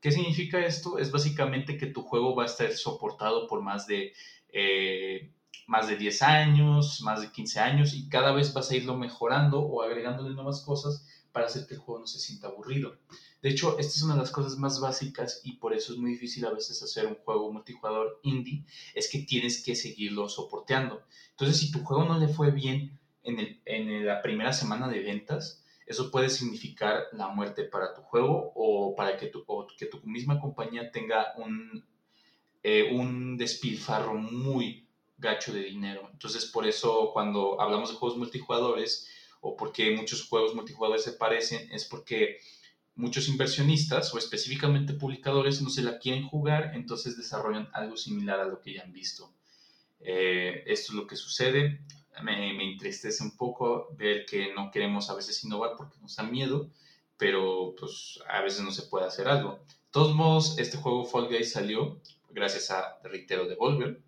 ¿Qué 0.03 0.11
significa 0.11 0.59
esto? 0.59 0.99
Es 0.99 1.13
básicamente 1.13 1.79
que 1.79 1.87
tu 1.87 2.03
juego 2.03 2.35
va 2.35 2.43
a 2.43 2.47
estar 2.47 2.73
soportado 2.73 3.47
por 3.47 3.63
más 3.63 3.87
de, 3.87 4.13
eh, 4.53 5.33
más 5.69 5.87
de 5.87 5.97
10 5.97 6.23
años, 6.23 7.01
más 7.03 7.23
de 7.23 7.31
15 7.31 7.61
años 7.61 7.95
y 7.95 8.09
cada 8.09 8.33
vez 8.33 8.53
vas 8.53 8.71
a 8.71 8.77
irlo 8.77 8.97
mejorando 8.97 9.61
o 9.61 9.81
agregándole 9.81 10.35
nuevas 10.35 10.61
cosas 10.63 11.07
para 11.31 11.47
hacer 11.47 11.67
que 11.69 11.75
el 11.75 11.81
juego 11.81 12.01
no 12.01 12.07
se 12.09 12.19
sienta 12.19 12.49
aburrido. 12.49 12.99
De 13.43 13.51
hecho, 13.51 13.79
esta 13.79 13.95
es 13.95 14.03
una 14.03 14.15
de 14.15 14.21
las 14.21 14.33
cosas 14.33 14.59
más 14.59 14.81
básicas 14.81 15.41
y 15.45 15.53
por 15.53 15.73
eso 15.73 15.93
es 15.93 15.99
muy 15.99 16.11
difícil 16.11 16.45
a 16.47 16.53
veces 16.53 16.83
hacer 16.83 17.07
un 17.07 17.15
juego 17.15 17.53
multijugador 17.53 18.19
indie, 18.25 18.65
es 18.95 19.09
que 19.09 19.21
tienes 19.21 19.63
que 19.65 19.77
seguirlo 19.77 20.29
soporteando. 20.29 21.03
Entonces, 21.31 21.59
si 21.59 21.71
tu 21.71 21.85
juego 21.85 22.05
no 22.05 22.19
le 22.19 22.29
fue 22.29 22.51
bien, 22.51 22.99
en, 23.25 24.05
la 24.05 24.23
primera 24.23 24.53
semana 24.53 24.89
de 24.89 25.01
ventas, 25.01 25.62
eso 25.87 26.11
puede 26.11 26.31
significar 26.31 27.09
la 27.13 27.29
muerte 27.29 27.65
para 27.65 27.95
tu 27.95 28.03
juego 28.03 28.53
o 28.55 28.95
para 28.95 29.17
que 29.17 29.27
tu, 29.27 29.45
que 29.77 29.87
tu 29.87 30.01
misma 30.05 30.41
compañía 30.41 30.91
tenga 30.91 31.35
un, 31.37 31.85
eh, 32.63 32.91
un 32.93 33.37
despilfarro 33.37 34.15
muy 34.15 34.89
gacho 35.19 35.53
de 35.53 35.65
dinero. 35.65 36.09
Entonces, 36.13 36.47
por 36.47 36.67
eso 36.67 37.11
cuando 37.13 37.61
hablamos 37.61 37.91
de 37.91 37.97
juegos 37.97 38.19
multijugadores 38.19 39.09
o 39.41 39.57
porque 39.57 39.95
muchos 39.97 40.27
juegos 40.29 40.55
multijugadores 40.55 41.05
se 41.05 41.13
parecen, 41.13 41.71
es 41.73 41.85
porque 41.85 42.39
muchos 42.95 43.29
inversionistas 43.29 44.13
o 44.15 44.19
específicamente 44.19 44.93
publicadores 44.95 45.63
no 45.63 45.71
se 45.71 45.83
la 45.83 45.99
quieren 45.99 46.29
jugar, 46.29 46.73
entonces 46.75 47.17
desarrollan 47.17 47.69
algo 47.73 47.97
similar 47.97 48.41
a 48.41 48.45
lo 48.45 48.61
que 48.61 48.75
ya 48.75 48.83
han 48.83 48.93
visto. 48.93 49.33
Eh, 50.01 50.65
esto 50.67 50.93
es 50.93 50.97
lo 50.97 51.07
que 51.07 51.17
sucede. 51.17 51.81
Me, 52.23 52.73
entristece 52.73 53.23
un 53.23 53.37
poco 53.37 53.89
ver 53.97 54.27
que 54.27 54.53
no 54.55 54.71
queremos 54.71 55.09
a 55.09 55.15
veces 55.15 55.43
innovar 55.45 55.73
porque 55.77 55.99
nos 56.01 56.17
da 56.17 56.25
miedo, 56.25 56.71
pero 57.17 57.75
pues 57.79 58.21
a 58.29 58.43
veces 58.43 58.63
no 58.63 58.71
se 58.71 58.83
puede 58.83 59.07
hacer 59.07 59.29
algo. 59.29 59.65
De 59.67 59.75
todos 59.91 60.15
modos, 60.15 60.59
este 60.59 60.77
juego 60.77 61.05
Fall 61.05 61.29
Guys 61.29 61.53
salió 61.53 62.01
gracias 62.31 62.71
a, 62.71 62.99
reitero, 63.05 63.47
Devolver 63.47 64.01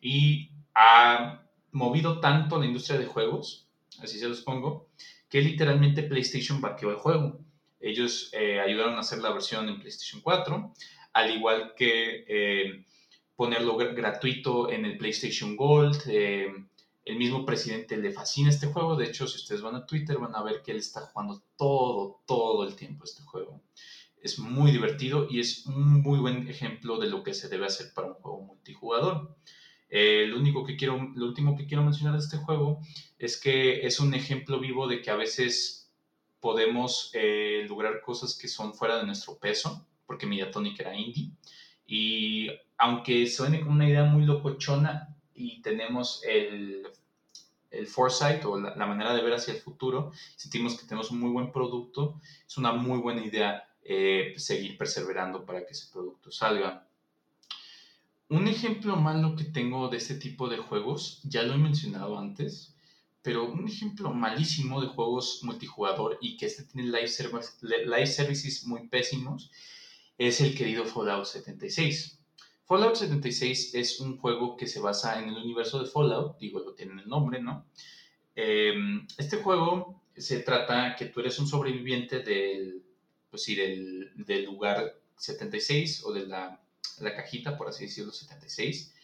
y 0.00 0.50
ha 0.74 1.42
movido 1.70 2.20
tanto 2.20 2.58
la 2.58 2.66
industria 2.66 2.98
de 2.98 3.06
juegos, 3.06 3.68
así 4.00 4.18
se 4.18 4.28
los 4.28 4.42
pongo, 4.42 4.88
que 5.28 5.40
literalmente 5.40 6.02
PlayStation 6.02 6.60
vaqueó 6.60 6.90
el 6.90 6.96
juego. 6.96 7.40
Ellos 7.80 8.30
eh, 8.32 8.60
ayudaron 8.60 8.94
a 8.94 9.00
hacer 9.00 9.18
la 9.18 9.32
versión 9.32 9.68
en 9.68 9.80
PlayStation 9.80 10.20
4, 10.20 10.72
al 11.14 11.30
igual 11.30 11.74
que 11.76 12.24
eh, 12.28 12.84
ponerlo 13.34 13.76
gratuito 13.76 14.70
en 14.70 14.84
el 14.84 14.98
PlayStation 14.98 15.56
Gold. 15.56 16.02
Eh, 16.06 16.52
el 17.04 17.16
mismo 17.16 17.44
presidente 17.44 17.96
le 17.96 18.12
fascina 18.12 18.50
este 18.50 18.68
juego. 18.68 18.96
De 18.96 19.06
hecho, 19.06 19.26
si 19.26 19.36
ustedes 19.36 19.62
van 19.62 19.74
a 19.74 19.86
Twitter, 19.86 20.18
van 20.18 20.34
a 20.36 20.42
ver 20.42 20.62
que 20.62 20.72
él 20.72 20.78
está 20.78 21.00
jugando 21.00 21.42
todo, 21.56 22.22
todo 22.26 22.66
el 22.66 22.76
tiempo 22.76 23.04
este 23.04 23.22
juego. 23.22 23.60
Es 24.20 24.38
muy 24.38 24.70
divertido 24.70 25.26
y 25.28 25.40
es 25.40 25.66
un 25.66 26.00
muy 26.02 26.20
buen 26.20 26.48
ejemplo 26.48 26.98
de 26.98 27.08
lo 27.08 27.22
que 27.22 27.34
se 27.34 27.48
debe 27.48 27.66
hacer 27.66 27.92
para 27.92 28.08
un 28.08 28.14
juego 28.14 28.40
multijugador. 28.42 29.36
Eh, 29.88 30.26
lo, 30.28 30.38
único 30.38 30.64
que 30.64 30.76
quiero, 30.76 31.10
lo 31.14 31.26
último 31.26 31.56
que 31.56 31.66
quiero 31.66 31.82
mencionar 31.82 32.14
de 32.14 32.20
este 32.20 32.38
juego 32.38 32.80
es 33.18 33.38
que 33.38 33.84
es 33.84 34.00
un 34.00 34.14
ejemplo 34.14 34.58
vivo 34.58 34.86
de 34.86 35.02
que 35.02 35.10
a 35.10 35.16
veces 35.16 35.92
podemos 36.40 37.10
eh, 37.14 37.66
lograr 37.68 38.00
cosas 38.00 38.38
que 38.38 38.48
son 38.48 38.74
fuera 38.74 38.96
de 38.96 39.06
nuestro 39.06 39.38
peso, 39.38 39.86
porque 40.06 40.26
Mediatonic 40.26 40.80
era 40.80 40.96
indie. 40.96 41.32
Y 41.86 42.48
aunque 42.78 43.26
suene 43.26 43.60
como 43.60 43.72
una 43.72 43.88
idea 43.88 44.04
muy 44.04 44.24
locochona 44.24 45.11
y 45.34 45.62
tenemos 45.62 46.22
el, 46.24 46.86
el 47.70 47.86
foresight 47.86 48.44
o 48.44 48.60
la, 48.60 48.86
manera 48.86 49.14
de 49.14 49.22
ver 49.22 49.34
hacia 49.34 49.54
el 49.54 49.60
futuro, 49.60 50.12
sentimos 50.36 50.78
que 50.78 50.86
tenemos 50.86 51.10
un 51.10 51.20
muy 51.20 51.30
buen 51.30 51.50
producto, 51.50 52.20
es 52.46 52.56
una 52.58 52.72
muy 52.72 52.98
buena 52.98 53.24
idea 53.24 53.68
eh, 53.84 54.34
seguir 54.36 54.76
perseverando 54.78 55.44
para 55.44 55.64
que 55.64 55.72
ese 55.72 55.90
producto 55.90 56.30
salga. 56.30 56.86
Un 58.28 58.48
ejemplo 58.48 58.96
malo 58.96 59.36
que 59.36 59.44
tengo 59.44 59.88
de 59.88 59.98
este 59.98 60.14
tipo 60.14 60.48
de 60.48 60.58
juegos, 60.58 61.20
ya 61.24 61.42
lo 61.42 61.54
he 61.54 61.58
mencionado 61.58 62.18
antes, 62.18 62.74
pero 63.22 63.44
un 63.44 63.68
ejemplo 63.68 64.12
malísimo 64.12 64.80
de 64.80 64.88
juegos 64.88 65.40
multijugador 65.42 66.18
y 66.20 66.36
que 66.36 66.46
este 66.46 66.64
tiene 66.64 66.88
live, 66.88 67.10
live 67.86 68.06
services 68.06 68.66
muy 68.66 68.88
pésimos 68.88 69.50
es 70.18 70.40
el 70.40 70.56
querido 70.56 70.84
Fallout 70.84 71.24
76. 71.24 72.21
Fallout 72.72 72.96
76 72.96 73.74
es 73.74 74.00
un 74.00 74.16
juego 74.16 74.56
que 74.56 74.66
se 74.66 74.80
basa 74.80 75.20
en 75.20 75.28
el 75.28 75.36
universo 75.36 75.78
de 75.78 75.90
Fallout, 75.90 76.38
digo, 76.38 76.60
lo 76.60 76.72
tiene 76.72 77.02
el 77.02 77.06
nombre, 77.06 77.38
¿no? 77.42 77.66
Em, 78.34 79.06
este 79.18 79.36
juego 79.36 80.02
se 80.16 80.38
trata 80.40 80.96
que 80.96 81.04
tú 81.04 81.20
eres 81.20 81.38
un 81.38 81.46
sobreviviente 81.46 82.20
del, 82.20 82.82
pues 83.28 83.42
sí, 83.42 83.54
del, 83.54 84.12
del 84.14 84.46
lugar 84.46 84.98
76 85.18 86.04
o 86.06 86.14
de 86.14 86.26
la 86.26 86.62
la 87.00 87.14
cajita, 87.14 87.56
por 87.58 87.68
así 87.68 87.84
decirlo, 87.84 88.12
76, 88.12 88.94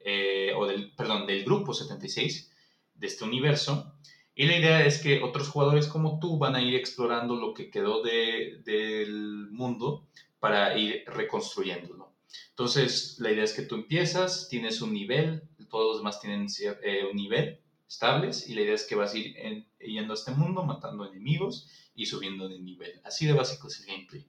eh, 0.00 0.52
o 0.56 0.66
del, 0.66 0.92
perdón, 0.92 1.26
del 1.26 1.44
grupo 1.44 1.74
76 1.74 2.52
de 2.94 3.06
este 3.06 3.24
universo. 3.24 3.92
Y 4.34 4.46
la 4.46 4.56
idea 4.56 4.86
es 4.86 4.98
que 4.98 5.22
otros 5.22 5.48
jugadores 5.48 5.88
como 5.88 6.20
tú 6.20 6.38
van 6.38 6.54
a 6.54 6.62
ir 6.62 6.74
explorando 6.74 7.34
lo 7.34 7.54
que 7.54 7.70
quedó 7.70 8.02
de, 8.02 8.60
del 8.64 9.48
mundo 9.50 10.06
para 10.38 10.78
ir 10.78 11.04
reconstruyéndolo. 11.06 12.05
Entonces, 12.50 13.16
la 13.18 13.30
idea 13.30 13.44
es 13.44 13.52
que 13.52 13.62
tú 13.62 13.74
empiezas, 13.74 14.48
tienes 14.48 14.80
un 14.80 14.92
nivel, 14.92 15.42
todos 15.68 15.88
los 15.88 15.98
demás 15.98 16.20
tienen 16.20 16.46
eh, 16.82 17.04
un 17.10 17.16
nivel 17.16 17.60
estables 17.88 18.48
y 18.48 18.54
la 18.54 18.62
idea 18.62 18.74
es 18.74 18.84
que 18.84 18.96
vas 18.96 19.14
a 19.14 19.18
ir 19.18 19.34
yendo 19.78 20.12
a 20.12 20.16
este 20.16 20.32
mundo, 20.32 20.64
matando 20.64 21.06
enemigos 21.06 21.70
y 21.94 22.06
subiendo 22.06 22.48
de 22.48 22.58
nivel. 22.58 23.00
Así 23.04 23.26
de 23.26 23.32
básico 23.32 23.68
es 23.68 23.80
el 23.80 23.86
gameplay. 23.86 24.26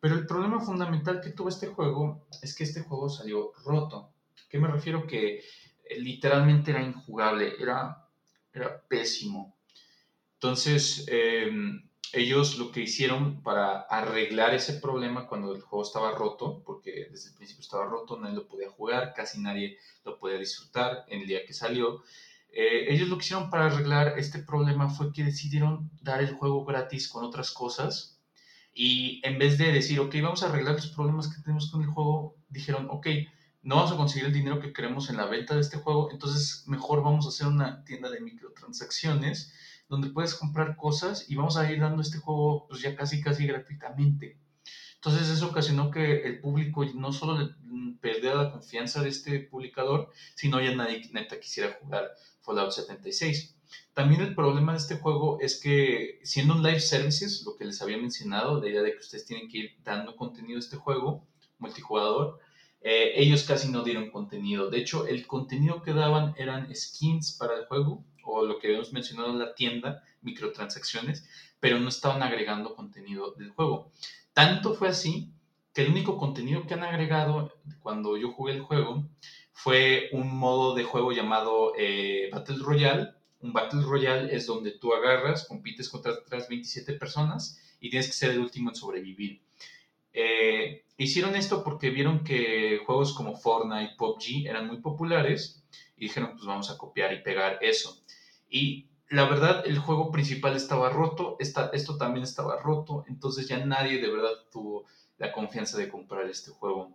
Pero 0.00 0.16
el 0.16 0.26
problema 0.26 0.60
fundamental 0.60 1.20
que 1.20 1.30
tuvo 1.30 1.48
este 1.48 1.68
juego 1.68 2.26
es 2.42 2.54
que 2.56 2.64
este 2.64 2.82
juego 2.82 3.08
salió 3.08 3.52
roto. 3.64 4.12
¿Qué 4.48 4.58
me 4.58 4.68
refiero? 4.68 5.06
Que 5.06 5.38
eh, 5.84 6.00
literalmente 6.00 6.72
era 6.72 6.82
injugable, 6.82 7.54
era, 7.60 8.08
era 8.52 8.82
pésimo. 8.82 9.56
Entonces, 10.34 11.06
em, 11.08 11.88
ellos 12.12 12.58
lo 12.58 12.70
que 12.70 12.82
hicieron 12.82 13.42
para 13.42 13.80
arreglar 13.80 14.54
ese 14.54 14.74
problema 14.74 15.26
cuando 15.26 15.54
el 15.54 15.62
juego 15.62 15.82
estaba 15.82 16.12
roto, 16.12 16.62
porque 16.64 17.08
desde 17.10 17.30
el 17.30 17.36
principio 17.36 17.62
estaba 17.62 17.86
roto, 17.86 18.18
nadie 18.18 18.36
lo 18.36 18.46
podía 18.46 18.70
jugar, 18.70 19.14
casi 19.14 19.40
nadie 19.40 19.78
lo 20.04 20.18
podía 20.18 20.38
disfrutar 20.38 21.04
en 21.08 21.22
el 21.22 21.26
día 21.26 21.46
que 21.46 21.54
salió. 21.54 22.02
Eh, 22.52 22.92
ellos 22.92 23.08
lo 23.08 23.16
que 23.16 23.24
hicieron 23.24 23.48
para 23.48 23.66
arreglar 23.66 24.18
este 24.18 24.40
problema 24.40 24.90
fue 24.90 25.12
que 25.12 25.24
decidieron 25.24 25.90
dar 26.02 26.20
el 26.20 26.34
juego 26.34 26.66
gratis 26.66 27.08
con 27.08 27.24
otras 27.24 27.50
cosas 27.50 28.20
y 28.74 29.20
en 29.26 29.38
vez 29.38 29.56
de 29.56 29.72
decir, 29.72 29.98
ok, 30.00 30.14
vamos 30.22 30.42
a 30.42 30.48
arreglar 30.48 30.74
los 30.74 30.88
problemas 30.88 31.28
que 31.28 31.40
tenemos 31.40 31.70
con 31.70 31.82
el 31.82 31.88
juego, 31.88 32.36
dijeron, 32.50 32.88
ok, 32.90 33.06
no 33.62 33.76
vamos 33.76 33.92
a 33.92 33.96
conseguir 33.96 34.26
el 34.26 34.34
dinero 34.34 34.60
que 34.60 34.72
queremos 34.72 35.08
en 35.08 35.16
la 35.16 35.26
venta 35.26 35.54
de 35.54 35.62
este 35.62 35.78
juego, 35.78 36.10
entonces 36.10 36.64
mejor 36.66 37.02
vamos 37.02 37.24
a 37.24 37.28
hacer 37.30 37.46
una 37.46 37.84
tienda 37.84 38.10
de 38.10 38.20
microtransacciones 38.20 39.54
donde 39.92 40.08
puedes 40.08 40.34
comprar 40.34 40.74
cosas 40.74 41.28
y 41.28 41.34
vamos 41.34 41.58
a 41.58 41.70
ir 41.70 41.78
dando 41.78 42.00
este 42.00 42.16
juego 42.16 42.66
pues 42.66 42.80
ya 42.80 42.96
casi 42.96 43.20
casi 43.20 43.46
gratuitamente. 43.46 44.38
Entonces 44.94 45.28
eso 45.28 45.48
ocasionó 45.48 45.90
que 45.90 46.22
el 46.22 46.40
público 46.40 46.82
no 46.94 47.12
solo 47.12 47.50
perdiera 48.00 48.42
la 48.42 48.50
confianza 48.52 49.02
de 49.02 49.10
este 49.10 49.40
publicador, 49.40 50.10
sino 50.34 50.62
ya 50.62 50.74
nadie 50.74 51.02
neta 51.12 51.38
quisiera 51.38 51.76
jugar 51.78 52.10
Fallout 52.40 52.70
76. 52.70 53.54
También 53.92 54.22
el 54.22 54.34
problema 54.34 54.72
de 54.72 54.78
este 54.78 54.96
juego 54.96 55.38
es 55.42 55.60
que 55.60 56.20
siendo 56.22 56.54
un 56.54 56.62
live 56.62 56.80
services, 56.80 57.42
lo 57.44 57.54
que 57.56 57.66
les 57.66 57.82
había 57.82 57.98
mencionado, 57.98 58.62
la 58.62 58.70
idea 58.70 58.80
de 58.80 58.92
que 58.92 58.98
ustedes 58.98 59.26
tienen 59.26 59.50
que 59.50 59.58
ir 59.58 59.76
dando 59.84 60.16
contenido 60.16 60.56
a 60.56 60.60
este 60.60 60.78
juego 60.78 61.26
multijugador, 61.58 62.38
eh, 62.80 63.12
ellos 63.16 63.42
casi 63.42 63.68
no 63.70 63.84
dieron 63.84 64.10
contenido. 64.10 64.70
De 64.70 64.78
hecho, 64.78 65.06
el 65.06 65.26
contenido 65.26 65.82
que 65.82 65.92
daban 65.92 66.34
eran 66.38 66.74
skins 66.74 67.32
para 67.32 67.58
el 67.58 67.66
juego 67.66 68.02
o 68.24 68.44
lo 68.44 68.58
que 68.58 68.68
habíamos 68.68 68.92
mencionado 68.92 69.30
en 69.30 69.38
la 69.38 69.54
tienda, 69.54 70.02
microtransacciones, 70.22 71.28
pero 71.60 71.78
no 71.78 71.88
estaban 71.88 72.22
agregando 72.22 72.74
contenido 72.74 73.32
del 73.32 73.50
juego. 73.50 73.92
Tanto 74.32 74.74
fue 74.74 74.88
así 74.88 75.30
que 75.72 75.82
el 75.82 75.90
único 75.90 76.16
contenido 76.16 76.66
que 76.66 76.74
han 76.74 76.82
agregado 76.82 77.52
cuando 77.80 78.16
yo 78.16 78.32
jugué 78.32 78.54
el 78.54 78.60
juego 78.60 79.04
fue 79.52 80.08
un 80.12 80.36
modo 80.36 80.74
de 80.74 80.84
juego 80.84 81.12
llamado 81.12 81.72
eh, 81.78 82.28
Battle 82.32 82.58
Royale, 82.58 83.10
un 83.40 83.52
Battle 83.52 83.82
Royale 83.82 84.34
es 84.34 84.46
donde 84.46 84.72
tú 84.72 84.94
agarras, 84.94 85.46
compites 85.46 85.88
contra 85.88 86.12
otras 86.12 86.48
27 86.48 86.94
personas 86.94 87.60
y 87.80 87.90
tienes 87.90 88.06
que 88.06 88.12
ser 88.12 88.30
el 88.30 88.38
último 88.38 88.70
en 88.70 88.76
sobrevivir. 88.76 89.42
Eh, 90.12 90.84
hicieron 90.96 91.36
esto 91.36 91.64
porque 91.64 91.90
vieron 91.90 92.22
que 92.22 92.80
juegos 92.84 93.14
como 93.14 93.36
Fortnite, 93.36 93.94
PUBG 93.96 94.46
eran 94.46 94.66
muy 94.66 94.80
populares 94.80 95.62
y 95.96 96.04
dijeron, 96.04 96.32
pues 96.32 96.44
vamos 96.44 96.70
a 96.70 96.78
copiar 96.78 97.12
y 97.12 97.22
pegar 97.22 97.58
eso. 97.62 98.02
Y 98.48 98.88
la 99.08 99.28
verdad, 99.28 99.66
el 99.66 99.78
juego 99.78 100.10
principal 100.10 100.56
estaba 100.56 100.90
roto, 100.90 101.36
esto 101.38 101.96
también 101.96 102.24
estaba 102.24 102.58
roto, 102.58 103.04
entonces 103.08 103.48
ya 103.48 103.64
nadie 103.64 104.00
de 104.00 104.10
verdad 104.10 104.32
tuvo 104.50 104.86
la 105.18 105.32
confianza 105.32 105.78
de 105.78 105.88
comprar 105.88 106.28
este 106.28 106.50
juego. 106.50 106.92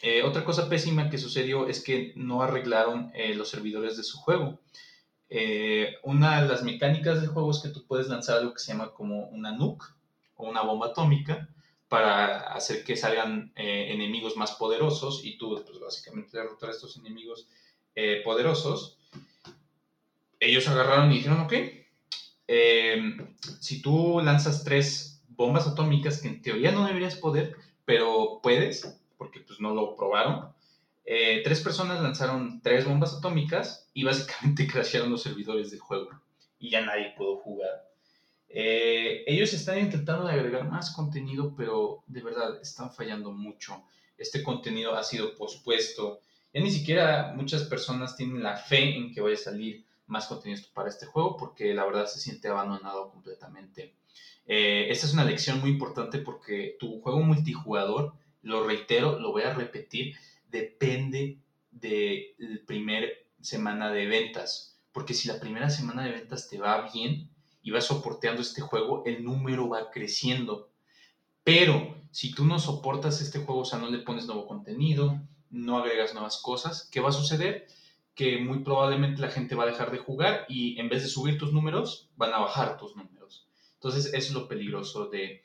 Eh, 0.00 0.22
otra 0.24 0.44
cosa 0.44 0.68
pésima 0.68 1.10
que 1.10 1.18
sucedió 1.18 1.68
es 1.68 1.82
que 1.82 2.12
no 2.16 2.42
arreglaron 2.42 3.12
eh, 3.14 3.34
los 3.34 3.48
servidores 3.48 3.96
de 3.96 4.02
su 4.02 4.18
juego. 4.18 4.60
Una 6.02 6.42
de 6.42 6.48
las 6.48 6.62
mecánicas 6.62 7.20
del 7.20 7.30
juego 7.30 7.52
es 7.52 7.60
que 7.60 7.70
tú 7.70 7.86
puedes 7.86 8.08
lanzar 8.08 8.38
algo 8.38 8.52
que 8.52 8.58
se 8.58 8.72
llama 8.72 8.92
como 8.92 9.28
una 9.28 9.52
nuke 9.52 9.86
o 10.36 10.46
una 10.46 10.60
bomba 10.62 10.88
atómica 10.88 11.48
para 11.92 12.38
hacer 12.54 12.84
que 12.84 12.96
salgan 12.96 13.52
eh, 13.54 13.88
enemigos 13.90 14.34
más 14.34 14.52
poderosos 14.52 15.26
y 15.26 15.36
tú 15.36 15.62
pues, 15.62 15.78
básicamente 15.78 16.38
derrotar 16.38 16.70
a 16.70 16.72
estos 16.72 16.96
enemigos 16.96 17.46
eh, 17.94 18.22
poderosos. 18.24 18.96
Ellos 20.40 20.66
agarraron 20.68 21.12
y 21.12 21.16
dijeron, 21.16 21.40
ok, 21.40 21.52
si 23.60 23.82
tú 23.82 24.22
lanzas 24.24 24.64
tres 24.64 25.22
bombas 25.28 25.66
atómicas 25.66 26.22
que 26.22 26.28
en 26.28 26.40
teoría 26.40 26.72
no 26.72 26.86
deberías 26.86 27.16
poder, 27.16 27.56
pero 27.84 28.40
puedes, 28.42 28.98
porque 29.18 29.40
pues 29.40 29.60
no 29.60 29.74
lo 29.74 29.94
probaron, 29.94 30.50
eh, 31.04 31.42
tres 31.44 31.60
personas 31.60 32.00
lanzaron 32.00 32.62
tres 32.62 32.86
bombas 32.86 33.12
atómicas 33.12 33.90
y 33.92 34.02
básicamente 34.02 34.66
crashearon 34.72 35.10
los 35.10 35.22
servidores 35.22 35.70
del 35.70 35.80
juego 35.80 36.08
y 36.58 36.70
ya 36.70 36.80
nadie 36.80 37.12
pudo 37.18 37.36
jugar. 37.36 37.91
Eh, 38.54 39.24
ellos 39.26 39.52
están 39.54 39.78
intentando 39.78 40.28
agregar 40.28 40.68
más 40.68 40.90
contenido, 40.90 41.54
pero 41.56 42.04
de 42.06 42.22
verdad 42.22 42.60
están 42.60 42.92
fallando 42.92 43.32
mucho. 43.32 43.82
Este 44.18 44.42
contenido 44.42 44.94
ha 44.94 45.02
sido 45.02 45.34
pospuesto. 45.34 46.20
Ni 46.52 46.70
siquiera 46.70 47.32
muchas 47.34 47.64
personas 47.64 48.14
tienen 48.14 48.42
la 48.42 48.56
fe 48.56 48.94
en 48.96 49.12
que 49.12 49.22
vaya 49.22 49.36
a 49.36 49.38
salir 49.38 49.86
más 50.06 50.26
contenido 50.26 50.60
para 50.74 50.90
este 50.90 51.06
juego 51.06 51.38
porque 51.38 51.72
la 51.72 51.86
verdad 51.86 52.06
se 52.06 52.20
siente 52.20 52.48
abandonado 52.48 53.10
completamente. 53.10 53.94
Eh, 54.46 54.88
esta 54.90 55.06
es 55.06 55.14
una 55.14 55.24
lección 55.24 55.60
muy 55.60 55.70
importante 55.70 56.18
porque 56.18 56.76
tu 56.78 57.00
juego 57.00 57.20
multijugador, 57.20 58.12
lo 58.42 58.66
reitero, 58.66 59.18
lo 59.18 59.32
voy 59.32 59.44
a 59.44 59.54
repetir, 59.54 60.14
depende 60.50 61.38
del 61.70 62.62
primer 62.66 63.28
semana 63.40 63.90
de 63.90 64.06
ventas. 64.06 64.78
Porque 64.92 65.14
si 65.14 65.28
la 65.28 65.40
primera 65.40 65.70
semana 65.70 66.04
de 66.04 66.12
ventas 66.12 66.50
te 66.50 66.58
va 66.58 66.90
bien 66.92 67.31
y 67.62 67.70
vas 67.70 67.84
soporteando 67.84 68.42
este 68.42 68.60
juego, 68.60 69.02
el 69.06 69.24
número 69.24 69.68
va 69.68 69.90
creciendo. 69.90 70.70
Pero 71.44 71.96
si 72.10 72.34
tú 72.34 72.44
no 72.44 72.58
soportas 72.58 73.20
este 73.20 73.40
juego, 73.40 73.60
o 73.60 73.64
sea, 73.64 73.78
no 73.78 73.88
le 73.88 73.98
pones 73.98 74.26
nuevo 74.26 74.46
contenido, 74.46 75.20
no 75.50 75.78
agregas 75.78 76.14
nuevas 76.14 76.40
cosas, 76.42 76.88
¿qué 76.90 77.00
va 77.00 77.10
a 77.10 77.12
suceder? 77.12 77.66
Que 78.14 78.38
muy 78.38 78.60
probablemente 78.60 79.20
la 79.20 79.30
gente 79.30 79.54
va 79.54 79.64
a 79.64 79.68
dejar 79.68 79.90
de 79.90 79.98
jugar 79.98 80.44
y 80.48 80.78
en 80.80 80.88
vez 80.88 81.02
de 81.02 81.08
subir 81.08 81.38
tus 81.38 81.52
números, 81.52 82.10
van 82.16 82.32
a 82.32 82.40
bajar 82.40 82.76
tus 82.76 82.96
números. 82.96 83.46
Entonces, 83.74 84.06
eso 84.06 84.16
es 84.16 84.32
lo 84.32 84.48
peligroso 84.48 85.06
de, 85.06 85.42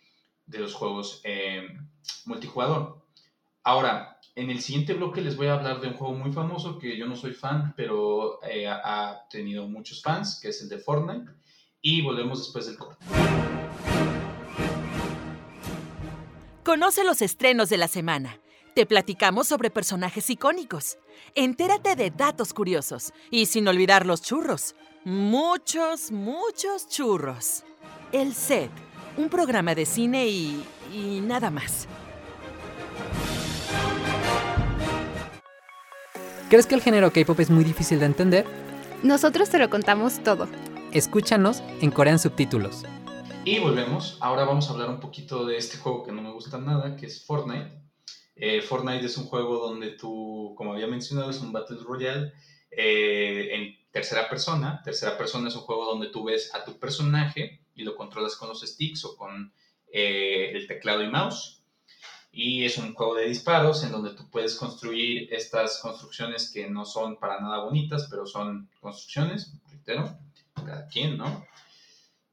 los 0.48 0.74
juegos 0.74 1.22
eh, 1.24 1.68
multijugador. 2.26 3.02
Ahora, 3.64 4.20
en 4.36 4.50
el 4.50 4.62
siguiente 4.62 4.94
bloque 4.94 5.22
les 5.22 5.36
voy 5.36 5.48
a 5.48 5.56
hablar 5.56 5.82
de 5.82 5.88
un 5.88 5.96
juego 5.96 6.14
muy 6.14 6.32
famoso 6.32 6.78
que 6.78 6.96
yo 6.98 7.08
no 7.08 7.16
soy 7.16 7.34
fan, 7.34 7.74
pero 7.76 8.42
eh, 8.44 8.68
ha 8.68 9.26
tenido 9.30 9.68
muchos 9.68 10.02
fans, 10.02 10.40
que 10.40 10.50
es 10.50 10.62
el 10.62 10.70
de 10.70 10.78
Fortnite. 10.78 11.32
Y 11.90 12.02
volvemos 12.02 12.40
después 12.40 12.66
del 12.66 12.78
corte. 12.78 12.98
Conoce 16.66 17.06
los 17.06 17.22
estrenos 17.22 17.70
de 17.70 17.78
la 17.78 17.88
semana. 17.88 18.42
Te 18.76 18.86
platicamos 18.86 19.48
sobre 19.48 19.70
personajes 19.70 20.30
icónicos. 20.30 20.98
Entérate 21.34 21.96
de 21.96 22.12
datos 22.12 22.54
curiosos. 22.54 23.14
Y 23.32 23.46
sin 23.46 23.70
olvidar 23.70 24.06
los 24.06 24.22
churros. 24.22 24.76
Muchos, 25.06 26.12
muchos 26.12 26.90
churros. 26.90 27.64
El 28.12 28.34
Set, 28.34 28.70
un 29.16 29.30
programa 29.30 29.74
de 29.74 29.86
cine 29.86 30.28
y... 30.28 30.62
y 30.94 31.22
nada 31.22 31.50
más. 31.50 31.88
¿Crees 36.50 36.66
que 36.66 36.76
el 36.76 36.82
género 36.82 37.14
K-pop 37.14 37.40
es 37.40 37.50
muy 37.50 37.64
difícil 37.64 38.02
de 38.02 38.08
entender? 38.08 38.46
Nosotros 39.04 39.50
te 39.50 39.58
lo 39.58 39.70
contamos 39.70 40.22
todo. 40.22 40.50
Escúchanos 40.94 41.62
en 41.82 41.92
Corean 41.92 42.18
Subtítulos. 42.18 42.84
Y 43.44 43.60
volvemos. 43.60 44.18
Ahora 44.22 44.46
vamos 44.46 44.70
a 44.70 44.74
hablar 44.74 44.90
un 44.90 45.02
poquito 45.02 45.46
de 45.46 45.58
este 45.58 45.78
juego 45.78 46.04
que 46.04 46.14
no 46.14 46.22
me 46.22 46.32
gusta 46.32 46.58
nada, 46.58 46.96
que 46.96 47.08
es 47.08 47.26
Fortnite. 47.26 47.72
Eh, 48.36 48.62
Fortnite 48.62 49.06
es 49.06 49.18
un 49.18 49.26
juego 49.26 49.68
donde 49.68 49.92
tú, 49.92 50.54
como 50.58 50.74
había 50.74 50.88
mencionado, 50.88 51.30
es 51.30 51.42
un 51.42 51.52
Battle 51.52 51.80
Royale 51.84 52.32
eh, 52.72 53.50
en 53.52 53.92
tercera 53.92 54.30
persona. 54.30 54.82
Tercera 54.82 55.18
persona 55.18 55.50
es 55.50 55.56
un 55.56 55.64
juego 55.64 55.86
donde 55.86 56.08
tú 56.08 56.24
ves 56.24 56.56
a 56.56 56.64
tu 56.64 56.80
personaje 56.80 57.66
y 57.76 57.84
lo 57.84 57.96
controlas 57.96 58.38
con 58.38 58.48
los 58.48 58.62
sticks 58.62 59.04
o 59.04 59.18
con 59.18 59.52
eh, 59.92 60.52
el 60.54 60.68
teclado 60.68 61.04
y 61.04 61.10
mouse 61.10 61.58
y 62.32 62.66
es 62.66 62.78
un 62.78 62.94
juego 62.94 63.16
de 63.16 63.28
disparos 63.28 63.84
en 63.84 63.92
donde 63.92 64.12
tú 64.12 64.30
puedes 64.30 64.56
construir 64.56 65.28
estas 65.34 65.80
construcciones 65.82 66.52
que 66.52 66.70
no 66.70 66.86
son 66.86 67.18
para 67.18 67.42
nada 67.42 67.64
bonitas, 67.64 68.08
pero 68.12 68.28
son 68.28 68.70
construcciones, 68.80 69.54
reitero, 69.72 70.20
cada 70.66 70.88
quien, 70.88 71.18
¿no? 71.18 71.46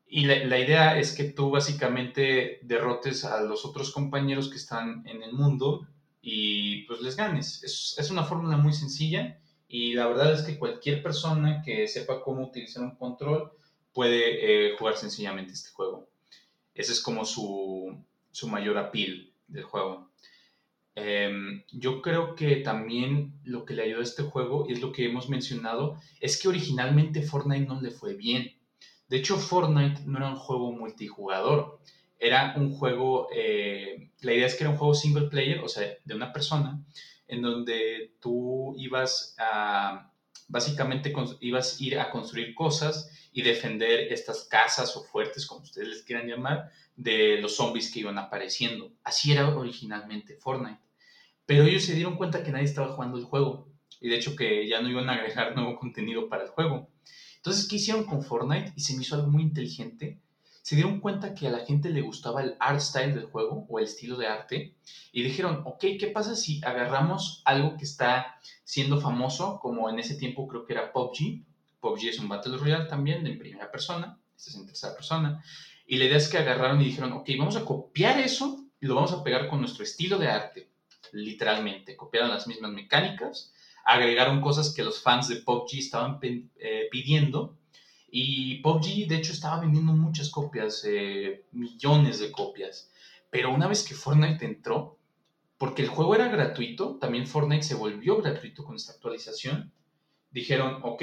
Y 0.06 0.26
la, 0.26 0.58
idea 0.58 0.98
es 0.98 1.12
que 1.12 1.24
tú 1.24 1.50
básicamente 1.50 2.60
derrotes 2.62 3.24
a 3.24 3.40
los 3.40 3.64
otros 3.64 3.90
compañeros 3.90 4.48
que 4.48 4.56
están 4.56 5.02
en 5.08 5.22
el 5.22 5.32
mundo 5.32 5.88
y 6.22 6.82
pues 6.82 7.00
les 7.00 7.16
ganes. 7.16 7.64
Es, 7.64 7.96
es 7.98 8.10
una 8.10 8.22
fórmula 8.22 8.56
muy 8.56 8.72
sencilla 8.72 9.40
y 9.66 9.94
la 9.94 10.06
verdad 10.06 10.32
es 10.32 10.42
que 10.42 10.58
cualquier 10.58 11.02
persona 11.02 11.62
que 11.62 11.88
sepa 11.88 12.22
cómo 12.22 12.46
utilizar 12.46 12.84
un 12.84 12.94
control 12.94 13.50
puede 13.92 14.68
eh, 14.68 14.76
jugar 14.76 14.96
sencillamente 14.96 15.52
este 15.52 15.70
juego. 15.70 16.08
Ese 16.74 16.92
es 16.92 17.00
como 17.00 17.24
su, 17.24 17.96
su 18.30 18.48
mayor 18.48 18.78
appeal 18.78 19.32
del 19.48 19.64
juego. 19.64 20.10
Em, 20.96 21.64
yo 21.72 22.00
creo 22.02 22.34
que 22.36 22.56
también 22.56 23.40
lo 23.44 23.64
que 23.64 23.74
le 23.74 23.82
ayudó 23.82 24.00
a 24.00 24.04
este 24.04 24.22
juego, 24.22 24.66
y 24.68 24.74
es 24.74 24.80
lo 24.80 24.92
que 24.92 25.06
hemos 25.06 25.28
mencionado, 25.28 25.98
es 26.20 26.40
que 26.40 26.48
originalmente 26.48 27.22
Fortnite 27.22 27.66
no 27.66 27.80
le 27.80 27.90
fue 27.90 28.14
bien. 28.14 28.52
De 29.08 29.16
hecho, 29.16 29.36
Fortnite 29.36 30.02
no 30.06 30.18
era 30.18 30.28
un 30.30 30.36
juego 30.36 30.72
multijugador, 30.72 31.80
era 32.18 32.54
un 32.56 32.72
juego, 32.72 33.28
eh, 33.34 34.10
la 34.20 34.32
idea 34.32 34.46
es 34.46 34.54
que 34.54 34.64
era 34.64 34.70
un 34.70 34.78
juego 34.78 34.94
single 34.94 35.28
player, 35.28 35.60
o 35.60 35.68
sea, 35.68 35.86
de 36.04 36.14
una 36.14 36.32
persona, 36.32 36.82
en 37.26 37.42
donde 37.42 38.14
tú 38.20 38.74
ibas 38.78 39.34
a, 39.38 40.10
básicamente 40.48 41.12
ibas 41.40 41.80
a 41.80 41.84
ir 41.84 41.98
a 41.98 42.10
construir 42.10 42.54
cosas 42.54 43.10
y 43.32 43.42
defender 43.42 44.12
estas 44.12 44.44
casas 44.44 44.96
o 44.96 45.02
fuertes, 45.02 45.46
como 45.46 45.62
ustedes 45.62 45.88
les 45.88 46.02
quieran 46.02 46.28
llamar, 46.28 46.70
de 46.96 47.38
los 47.40 47.56
zombies 47.56 47.92
que 47.92 48.00
iban 48.00 48.18
apareciendo. 48.18 48.92
Así 49.02 49.32
era 49.32 49.48
originalmente 49.48 50.36
Fortnite. 50.36 50.83
Pero 51.46 51.64
ellos 51.64 51.84
se 51.84 51.94
dieron 51.94 52.16
cuenta 52.16 52.42
que 52.42 52.52
nadie 52.52 52.64
estaba 52.64 52.94
jugando 52.94 53.18
el 53.18 53.24
juego 53.24 53.68
y 54.00 54.08
de 54.08 54.16
hecho 54.16 54.36
que 54.36 54.68
ya 54.68 54.80
no 54.80 54.88
iban 54.88 55.08
a 55.08 55.14
agregar 55.14 55.54
nuevo 55.54 55.78
contenido 55.78 56.28
para 56.28 56.44
el 56.44 56.50
juego. 56.50 56.88
Entonces, 57.36 57.68
¿qué 57.68 57.76
hicieron 57.76 58.04
con 58.04 58.22
Fortnite? 58.22 58.72
Y 58.74 58.80
se 58.80 58.96
me 58.96 59.02
hizo 59.02 59.16
algo 59.16 59.28
muy 59.28 59.42
inteligente. 59.42 60.18
Se 60.62 60.76
dieron 60.76 61.00
cuenta 61.00 61.34
que 61.34 61.46
a 61.46 61.50
la 61.50 61.66
gente 61.66 61.90
le 61.90 62.00
gustaba 62.00 62.42
el 62.42 62.56
art 62.58 62.80
style 62.80 63.14
del 63.14 63.26
juego 63.26 63.66
o 63.68 63.78
el 63.78 63.84
estilo 63.84 64.16
de 64.16 64.26
arte 64.26 64.74
y 65.12 65.22
dijeron, 65.22 65.60
ok, 65.66 65.84
¿qué 66.00 66.10
pasa 66.12 66.34
si 66.34 66.64
agarramos 66.64 67.42
algo 67.44 67.76
que 67.76 67.84
está 67.84 68.38
siendo 68.64 68.98
famoso, 68.98 69.58
como 69.60 69.90
en 69.90 69.98
ese 69.98 70.14
tiempo 70.14 70.48
creo 70.48 70.64
que 70.64 70.72
era 70.72 70.90
PUBG? 70.90 71.44
PUBG 71.80 72.08
es 72.08 72.18
un 72.18 72.30
Battle 72.30 72.56
Royale 72.56 72.86
también 72.86 73.26
en 73.26 73.38
primera 73.38 73.70
persona, 73.70 74.18
este 74.34 74.50
es 74.50 74.56
en 74.56 74.64
tercera 74.64 74.94
persona. 74.94 75.44
Y 75.86 75.98
la 75.98 76.06
idea 76.06 76.16
es 76.16 76.28
que 76.28 76.38
agarraron 76.38 76.80
y 76.80 76.86
dijeron, 76.86 77.12
ok, 77.12 77.28
vamos 77.38 77.56
a 77.56 77.64
copiar 77.66 78.18
eso 78.18 78.64
y 78.80 78.86
lo 78.86 78.94
vamos 78.94 79.12
a 79.12 79.22
pegar 79.22 79.48
con 79.48 79.60
nuestro 79.60 79.84
estilo 79.84 80.16
de 80.18 80.28
arte, 80.28 80.70
literalmente. 81.14 81.96
Copiaron 81.96 82.30
las 82.30 82.46
mismas 82.46 82.72
mecánicas, 82.72 83.52
agregaron 83.84 84.40
cosas 84.40 84.74
que 84.74 84.82
los 84.82 85.02
fans 85.02 85.28
de 85.28 85.36
PUBG 85.36 85.78
estaban 85.78 86.18
eh, 86.22 86.88
pidiendo. 86.90 87.56
Y 88.10 88.56
PUBG, 88.56 89.08
de 89.08 89.16
hecho, 89.16 89.32
estaba 89.32 89.60
vendiendo 89.60 89.92
muchas 89.92 90.30
copias, 90.30 90.84
eh, 90.86 91.44
millones 91.52 92.18
de 92.20 92.30
copias. 92.30 92.90
Pero 93.30 93.52
una 93.52 93.66
vez 93.66 93.82
que 93.82 93.94
Fortnite 93.94 94.44
entró, 94.44 94.98
porque 95.58 95.82
el 95.82 95.88
juego 95.88 96.14
era 96.14 96.28
gratuito, 96.28 96.98
también 97.00 97.26
Fortnite 97.26 97.62
se 97.64 97.74
volvió 97.74 98.20
gratuito 98.20 98.64
con 98.64 98.76
esta 98.76 98.92
actualización, 98.92 99.72
dijeron, 100.30 100.78
ok, 100.82 101.02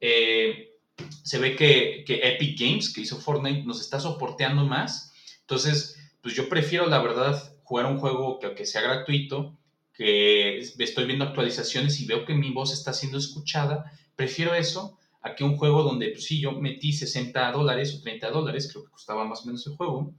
eh, 0.00 0.76
se 1.22 1.38
ve 1.38 1.56
que, 1.56 2.04
Epic 2.06 2.58
Games, 2.58 2.92
que 2.92 3.00
hizo 3.00 3.20
Fortnite, 3.20 3.64
nos 3.64 3.80
está 3.80 4.00
soporteando 4.00 4.64
más. 4.64 5.12
Entonces, 5.40 5.96
pues 6.22 6.34
yo 6.34 6.48
prefiero, 6.48 6.86
la 6.86 7.00
verdad, 7.00 7.56
jugar 7.68 7.84
un 7.84 7.98
juego 7.98 8.38
que, 8.38 8.54
que 8.54 8.64
sea 8.64 8.80
gratuito, 8.80 9.58
que 9.92 10.58
estoy 10.58 11.04
viendo 11.04 11.26
actualizaciones 11.26 12.00
y 12.00 12.06
veo 12.06 12.24
que 12.24 12.32
mi 12.34 12.50
voz 12.50 12.72
está 12.72 12.94
siendo 12.94 13.18
escuchada. 13.18 13.92
Prefiero 14.16 14.54
eso 14.54 14.98
a 15.20 15.34
que 15.34 15.44
un 15.44 15.58
juego 15.58 15.82
donde, 15.82 16.08
pues 16.08 16.24
sí, 16.24 16.40
yo 16.40 16.52
metí 16.52 16.94
60 16.94 17.52
dólares 17.52 17.94
o 17.94 18.02
30 18.02 18.30
dólares, 18.30 18.70
creo 18.72 18.84
que 18.84 18.90
costaba 18.90 19.24
más 19.24 19.42
o 19.42 19.46
menos 19.46 19.66
el 19.66 19.76
juego, 19.76 20.14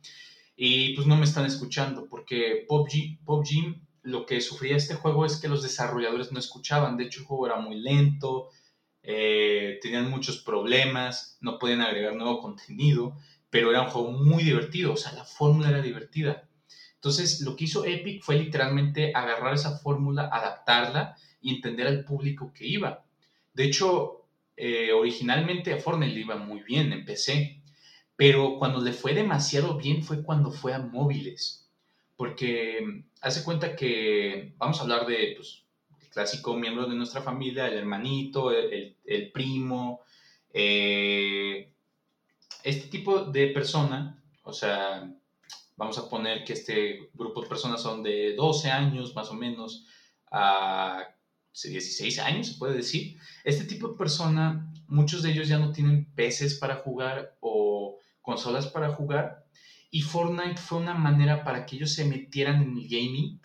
y 0.56 0.94
pues 0.94 1.08
no 1.08 1.16
me 1.16 1.26
están 1.26 1.46
escuchando, 1.46 2.08
porque 2.08 2.66
PUBG, 2.68 3.24
PUBG 3.26 3.82
lo 4.04 4.28
que 4.28 4.42
sufría 4.42 4.76
este 4.78 4.94
juego 4.94 5.26
es 5.26 5.38
que 5.38 5.48
los 5.48 5.64
desarrolladores 5.64 6.32
no 6.32 6.40
escuchaban. 6.40 6.98
De 6.98 7.06
hecho, 7.06 7.22
el 7.22 7.26
juego 7.26 7.48
era 7.48 7.58
muy 7.58 7.80
lento, 7.80 8.50
eh, 9.02 9.80
tenían 9.82 10.10
muchos 10.10 10.38
problemas, 10.38 11.38
no 11.42 11.58
podían 11.58 11.82
agregar 11.82 12.16
nuevo 12.16 12.42
contenido, 12.42 13.16
pero 13.50 13.72
era 13.72 13.82
un 13.82 13.90
juego 13.90 14.12
muy 14.12 14.44
divertido, 14.44 14.94
o 14.94 14.98
sea, 14.98 15.14
la 15.14 15.26
fórmula 15.26 15.70
era 15.70 15.82
divertida. 15.82 16.49
Entonces, 17.00 17.40
lo 17.42 17.56
que 17.56 17.64
hizo 17.64 17.86
Epic 17.86 18.22
fue 18.22 18.36
literalmente 18.36 19.14
agarrar 19.16 19.54
esa 19.54 19.78
fórmula, 19.78 20.30
adaptarla 20.34 21.16
y 21.42 21.56
entender 21.56 21.88
al 21.88 22.04
público 22.04 22.52
que 22.54 22.68
iba. 22.68 23.06
De 23.54 23.64
hecho, 23.64 24.26
eh, 24.58 24.92
originalmente 24.92 25.72
a 25.72 25.78
Fortnite 25.78 26.14
le 26.14 26.20
iba 26.20 26.36
muy 26.36 26.62
bien 26.62 26.92
en 26.92 27.06
PC, 27.06 27.62
pero 28.18 28.60
cuando 28.60 28.82
le 28.82 28.92
fue 28.92 29.14
demasiado 29.14 29.78
bien 29.78 30.04
fue 30.04 30.22
cuando 30.24 30.52
fue 30.52 30.74
a 30.74 30.80
móviles. 30.80 31.70
Porque 32.18 32.82
mm, 32.86 33.04
hace 33.22 33.46
cuenta 33.46 33.78
que, 33.78 34.56
vamos 34.58 34.80
a 34.80 34.84
hablar 34.84 35.06
de 35.08 35.36
pues, 35.38 35.64
clásico 36.12 36.58
miembro 36.58 36.86
de 36.86 36.96
nuestra 36.96 37.22
familia, 37.22 37.68
el 37.68 37.78
hermanito, 37.78 38.52
el, 38.52 39.32
primo, 39.32 40.02
eh, 40.52 41.72
este 42.62 42.90
tipo 42.90 43.24
de 43.24 43.48
persona, 43.48 44.22
o 44.44 44.52
sea, 44.52 45.10
vamos 45.80 45.98
a 45.98 46.10
poner 46.10 46.44
que 46.44 46.54
este 46.54 47.10
grupo 47.14 47.42
de 47.42 47.48
personas 47.48 47.82
son 47.82 48.04
de 48.04 48.36
12 48.36 48.70
años 48.70 49.16
más 49.16 49.30
o 49.30 49.34
menos 49.34 49.88
a 50.30 51.08
16 51.54 52.20
años, 52.20 52.48
se 52.48 52.58
puede 52.60 52.76
decir. 52.76 53.18
Este 53.46 53.64
tipo 53.64 53.88
de 53.88 53.98
persona, 53.98 54.72
muchos 54.88 55.24
de 55.24 55.32
ellos 55.32 55.48
ya 55.48 55.58
no 55.58 55.72
tienen 55.72 56.06
PCs 56.16 56.56
para 56.56 56.76
jugar 56.76 57.38
o 57.40 57.98
consolas 58.22 58.68
para 58.68 58.90
jugar. 58.90 59.46
Y 59.90 60.02
Fortnite 60.02 60.58
fue 60.58 60.80
una 60.80 60.94
manera 60.94 61.46
para 61.46 61.66
que 61.66 61.78
ellos 61.78 61.94
se 61.94 62.04
metieran 62.04 62.62
en 62.62 62.78
el 62.78 62.88
gaming 62.90 63.42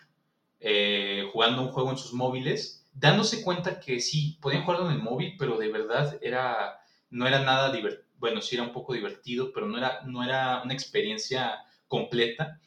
eh, 0.59 1.29
jugando 1.31 1.61
un 1.61 1.69
juego 1.69 1.91
en 1.91 1.97
sus 1.97 2.11
móviles, 2.11 2.85
dándose 2.93 3.43
cuenta 3.43 3.79
que 3.79 4.01
sí, 4.01 4.37
podían 4.41 4.65
jugarlo 4.65 4.89
en 4.89 4.97
el 4.97 5.01
móvil, 5.01 5.35
pero 5.39 5.57
de 5.57 5.71
verdad 5.71 6.19
era, 6.21 6.81
no 7.09 7.25
era 7.27 7.39
nada 7.39 7.71
divertido. 7.71 8.03
Bueno, 8.17 8.41
sí 8.41 8.55
era 8.55 8.65
un 8.65 8.73
poco 8.73 8.93
divertido, 8.93 9.51
pero 9.53 9.67
no 9.67 9.77
era, 9.77 10.01
no 10.05 10.21
era 10.21 10.61
una 10.63 10.73
experiencia 10.73 11.61
completa. 11.95 12.59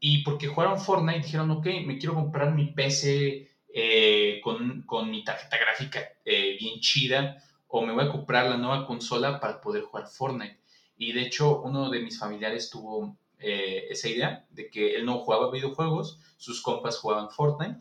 Y 0.00 0.22
porque 0.24 0.48
jugaron 0.48 0.80
Fortnite, 0.80 1.26
dijeron, 1.26 1.50
ok, 1.50 1.66
me 1.84 1.98
quiero 1.98 2.14
comprar 2.14 2.54
mi 2.54 2.66
PC 2.72 3.48
eh, 3.74 4.40
con, 4.42 4.82
con, 4.82 5.10
mi 5.10 5.22
tarjeta 5.22 5.58
gráfica 5.58 6.00
eh, 6.24 6.56
bien 6.58 6.80
chida 6.80 7.38
o 7.68 7.82
me 7.82 7.92
voy 7.92 8.04
a 8.04 8.08
comprar 8.08 8.50
la 8.50 8.56
nueva 8.56 8.86
consola 8.86 9.38
para 9.40 9.60
poder 9.60 9.82
jugar 9.82 10.06
Fortnite. 10.08 10.58
Y 10.96 11.12
de 11.12 11.22
hecho, 11.22 11.62
uno 11.62 11.90
de 11.90 12.00
mis 12.00 12.18
familiares 12.18 12.70
tuvo 12.70 13.16
eh, 13.38 13.86
esa 13.90 14.08
idea 14.08 14.46
de 14.50 14.68
que 14.70 14.94
él 14.94 15.04
no 15.04 15.18
jugaba 15.18 15.50
videojuegos, 15.50 16.18
sus 16.36 16.60
compas 16.62 16.98
jugaban 16.98 17.30
Fortnite 17.30 17.80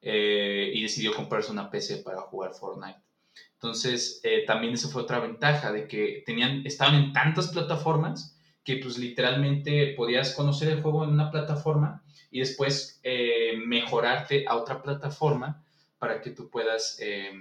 y 0.00 0.80
decidió 0.80 1.12
comprarse 1.12 1.50
una 1.50 1.70
PC 1.70 1.98
para 1.98 2.20
jugar 2.22 2.54
Fortnite. 2.54 3.00
Entonces, 3.54 4.22
también 4.46 4.72
esa 4.72 4.88
fue 4.88 5.02
otra 5.02 5.18
ventaja 5.18 5.72
de 5.72 5.88
que 5.88 6.22
tenían, 6.24 6.62
estaban 6.64 6.94
en 6.94 7.12
tantas 7.12 7.48
plataformas 7.48 8.37
que 8.68 8.76
pues 8.76 8.98
literalmente 8.98 9.94
podías 9.96 10.34
conocer 10.34 10.68
el 10.68 10.82
juego 10.82 11.02
en 11.02 11.08
una 11.08 11.30
plataforma 11.30 12.02
y 12.30 12.40
después 12.40 13.00
eh, 13.02 13.56
mejorarte 13.56 14.44
a 14.46 14.56
otra 14.56 14.82
plataforma 14.82 15.58
para 15.98 16.20
que 16.20 16.32
tú 16.32 16.50
puedas 16.50 16.98
eh, 17.00 17.32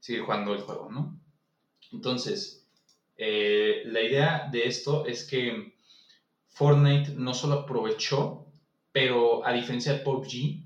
seguir 0.00 0.22
jugando 0.22 0.54
el 0.54 0.62
juego, 0.62 0.90
¿no? 0.90 1.20
Entonces, 1.92 2.66
eh, 3.18 3.82
la 3.84 4.00
idea 4.00 4.48
de 4.50 4.66
esto 4.66 5.04
es 5.04 5.26
que 5.26 5.74
Fortnite 6.48 7.12
no 7.14 7.34
solo 7.34 7.56
aprovechó, 7.56 8.46
pero 8.90 9.46
a 9.46 9.52
diferencia 9.52 9.92
de 9.92 9.98
PUBG, 9.98 10.64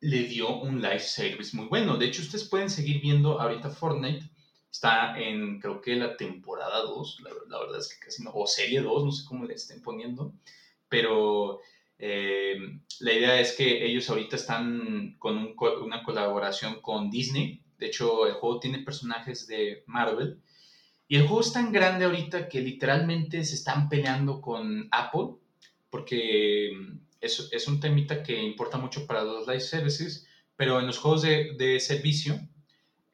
le 0.00 0.22
dio 0.24 0.60
un 0.60 0.82
live 0.82 1.00
service 1.00 1.56
muy 1.56 1.68
bueno. 1.68 1.96
De 1.96 2.04
hecho, 2.04 2.20
ustedes 2.20 2.46
pueden 2.46 2.68
seguir 2.68 3.00
viendo 3.00 3.40
ahorita 3.40 3.70
Fortnite 3.70 4.28
Está 4.74 5.16
en, 5.20 5.60
creo 5.60 5.80
que 5.80 5.94
la 5.94 6.16
temporada 6.16 6.80
2, 6.82 7.20
la, 7.48 7.60
verdad 7.60 7.78
es 7.78 7.94
que 7.94 8.06
casi 8.06 8.24
no, 8.24 8.32
o 8.34 8.44
serie 8.44 8.80
2, 8.80 9.04
no 9.04 9.12
sé 9.12 9.24
cómo 9.24 9.44
le 9.44 9.54
estén 9.54 9.80
poniendo, 9.80 10.34
pero 10.88 11.60
eh, 11.96 12.56
la 12.98 13.12
idea 13.12 13.38
es 13.38 13.52
que 13.52 13.86
ellos 13.86 14.10
ahorita 14.10 14.34
están 14.34 15.14
con 15.20 15.54
una 15.80 16.02
colaboración 16.02 16.80
con 16.80 17.08
Disney. 17.08 17.62
De 17.78 17.86
hecho, 17.86 18.26
el 18.26 18.34
juego 18.34 18.58
tiene 18.58 18.80
personajes 18.80 19.46
de 19.46 19.84
Marvel. 19.86 20.42
Y 21.06 21.18
el 21.18 21.28
juego 21.28 21.42
es 21.42 21.52
tan 21.52 21.70
grande 21.70 22.06
ahorita 22.06 22.48
que 22.48 22.60
literalmente 22.60 23.44
se 23.44 23.54
están 23.54 23.88
peleando 23.88 24.40
con 24.40 24.88
Apple, 24.90 25.36
porque 25.88 26.72
es, 27.20 27.48
es 27.52 27.68
un 27.68 27.78
temita 27.78 28.24
que 28.24 28.42
importa 28.42 28.76
mucho 28.78 29.06
para 29.06 29.22
los 29.22 29.46
live 29.46 29.60
services, 29.60 30.26
pero 30.56 30.80
en 30.80 30.88
los 30.88 30.98
juegos 30.98 31.22
de, 31.22 31.54
de 31.56 31.78
servicio 31.78 32.40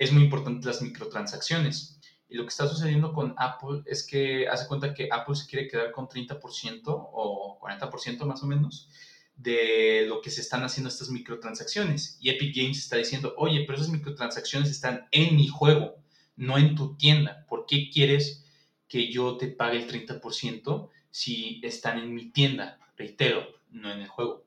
es 0.00 0.12
muy 0.12 0.24
importante 0.24 0.66
las 0.66 0.80
microtransacciones. 0.80 2.00
Y 2.26 2.36
lo 2.36 2.44
que 2.44 2.48
está 2.48 2.66
sucediendo 2.66 3.12
con 3.12 3.34
Apple 3.36 3.82
es 3.84 4.06
que 4.06 4.48
hace 4.48 4.66
cuenta 4.66 4.94
que 4.94 5.10
Apple 5.12 5.36
se 5.36 5.46
quiere 5.46 5.68
quedar 5.68 5.92
con 5.92 6.08
30% 6.08 6.82
o 6.86 7.60
40% 7.60 8.24
más 8.24 8.42
o 8.42 8.46
menos 8.46 8.88
de 9.36 10.06
lo 10.08 10.22
que 10.22 10.30
se 10.30 10.40
están 10.40 10.62
haciendo 10.64 10.88
estas 10.88 11.10
microtransacciones. 11.10 12.16
Y 12.18 12.30
Epic 12.30 12.56
Games 12.56 12.78
está 12.78 12.96
diciendo, 12.96 13.34
oye, 13.36 13.64
pero 13.66 13.76
esas 13.76 13.90
microtransacciones 13.90 14.70
están 14.70 15.06
en 15.10 15.36
mi 15.36 15.48
juego, 15.48 15.96
no 16.36 16.56
en 16.56 16.74
tu 16.76 16.96
tienda. 16.96 17.44
¿Por 17.46 17.66
qué 17.66 17.90
quieres 17.90 18.46
que 18.88 19.12
yo 19.12 19.36
te 19.36 19.48
pague 19.48 19.82
el 19.82 19.86
30% 19.86 20.88
si 21.10 21.60
están 21.62 21.98
en 21.98 22.14
mi 22.14 22.30
tienda? 22.30 22.78
Reitero, 22.96 23.46
no 23.68 23.92
en 23.92 24.00
el 24.00 24.08
juego. 24.08 24.46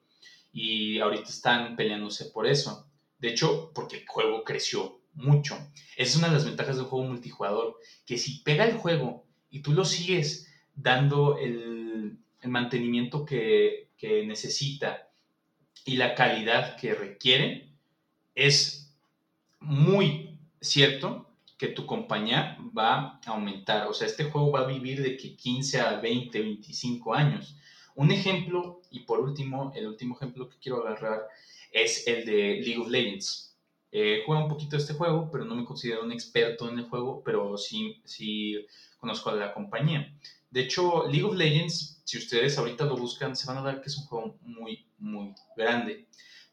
Y 0.51 0.97
ahorita 0.97 1.29
están 1.29 1.75
peleándose 1.75 2.25
por 2.25 2.47
eso. 2.47 2.87
De 3.19 3.29
hecho, 3.29 3.71
porque 3.75 3.97
el 3.97 4.07
juego 4.07 4.43
creció 4.43 5.02
mucho. 5.13 5.55
Esa 5.95 6.09
es 6.11 6.15
una 6.15 6.27
de 6.27 6.33
las 6.33 6.45
ventajas 6.45 6.75
de 6.75 6.83
un 6.83 6.89
juego 6.89 7.07
multijugador, 7.07 7.77
que 8.05 8.17
si 8.17 8.39
pega 8.39 8.65
el 8.65 8.77
juego 8.77 9.25
y 9.49 9.61
tú 9.61 9.71
lo 9.73 9.85
sigues 9.85 10.51
dando 10.75 11.37
el, 11.37 12.17
mantenimiento 12.45 13.23
que, 13.23 13.89
que, 13.97 14.25
necesita 14.25 15.07
y 15.85 15.95
la 15.95 16.13
calidad 16.13 16.75
que 16.75 16.93
requiere, 16.93 17.69
es 18.35 18.93
muy 19.61 20.37
cierto 20.59 21.29
que 21.57 21.67
tu 21.69 21.85
compañía 21.85 22.57
va 22.77 23.21
a 23.25 23.31
aumentar. 23.31 23.87
O 23.87 23.93
sea, 23.93 24.07
este 24.07 24.25
juego 24.25 24.51
va 24.51 24.61
a 24.61 24.67
vivir 24.67 25.01
de 25.01 25.15
que 25.15 25.35
15 25.35 25.79
a 25.79 25.99
20, 26.01 26.41
25 26.41 27.13
años. 27.13 27.55
Un 27.95 28.11
ejemplo, 28.11 28.81
y 28.91 29.01
por 29.01 29.19
último, 29.19 29.71
el 29.75 29.87
último 29.87 30.15
ejemplo 30.15 30.49
que 30.49 30.57
quiero 30.57 30.85
agarrar 30.85 31.21
es 31.71 32.07
el 32.07 32.25
de 32.25 32.61
League 32.61 32.79
of 32.79 32.89
Legends. 32.89 33.52
Eh, 33.95 34.23
juego 34.25 34.41
un 34.41 34.49
poquito 34.49 34.75
este 34.75 34.95
juego, 34.95 35.29
pero 35.31 35.45
no 35.45 35.53
me 35.53 35.65
considero 35.65 36.03
un 36.03 36.11
experto 36.11 36.67
en 36.67 36.79
el 36.79 36.85
juego, 36.85 37.21
pero 37.23 37.55
sí, 37.59 38.01
sí 38.03 38.65
conozco 38.97 39.29
a 39.29 39.35
la 39.35 39.53
compañía. 39.53 40.11
De 40.49 40.61
hecho, 40.61 41.05
League 41.07 41.23
of 41.23 41.35
Legends, 41.35 42.01
si 42.03 42.17
ustedes 42.17 42.57
ahorita 42.57 42.85
lo 42.85 42.97
buscan, 42.97 43.35
se 43.35 43.45
van 43.45 43.57
a 43.57 43.61
dar 43.61 43.81
que 43.81 43.89
es 43.89 43.97
un 43.99 44.05
juego 44.05 44.35
muy, 44.41 44.87
muy 44.97 45.35
grande. 45.55 46.07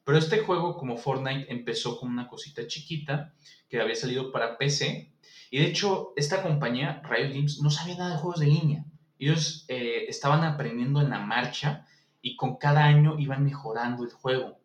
Pero 0.05 0.19
este 0.19 0.41
juego, 0.41 0.77
como 0.77 0.99
Fortnite, 0.99 1.51
empezó 1.51 1.99
con 1.99 2.11
una 2.11 2.29
cosita 2.29 2.67
chiquita 2.67 3.33
que 3.71 3.81
había 3.81 3.95
salido 3.95 4.33
para 4.33 4.59
PC. 4.59 5.11
Y 5.51 5.61
de 5.61 5.67
hecho, 5.67 6.13
esta 6.17 6.43
compañía, 6.43 7.01
Riot 7.09 7.31
Games, 7.31 7.61
no 7.63 7.71
sabía 7.71 7.97
nada 7.97 8.17
de 8.17 8.21
juegos 8.21 8.41
de 8.41 8.49
línea. 8.49 8.85
Ellos 9.19 9.65
eh, 9.69 10.05
estaban 10.09 10.45
aprendiendo 10.45 11.01
en 11.01 11.09
la 11.09 11.21
marcha 11.21 11.87
y 12.21 12.37
con 12.37 12.59
cada 12.59 12.85
año 12.85 13.19
iban 13.19 13.45
mejorando 13.45 14.05
el 14.05 14.11
juego. 14.11 14.60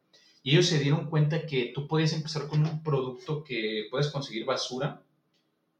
Y 0.45 0.51
ellos 0.51 0.67
se 0.67 0.77
dieron 0.77 1.10
cuenta 1.10 1.47
que 1.47 1.71
tú 1.73 1.88
puedes 1.88 2.13
empezar 2.13 2.47
con 2.47 2.62
un 2.62 2.84
producto 2.84 3.43
que 3.43 3.88
puedes 3.89 4.10
conseguir 4.10 4.45
basura, 4.45 5.01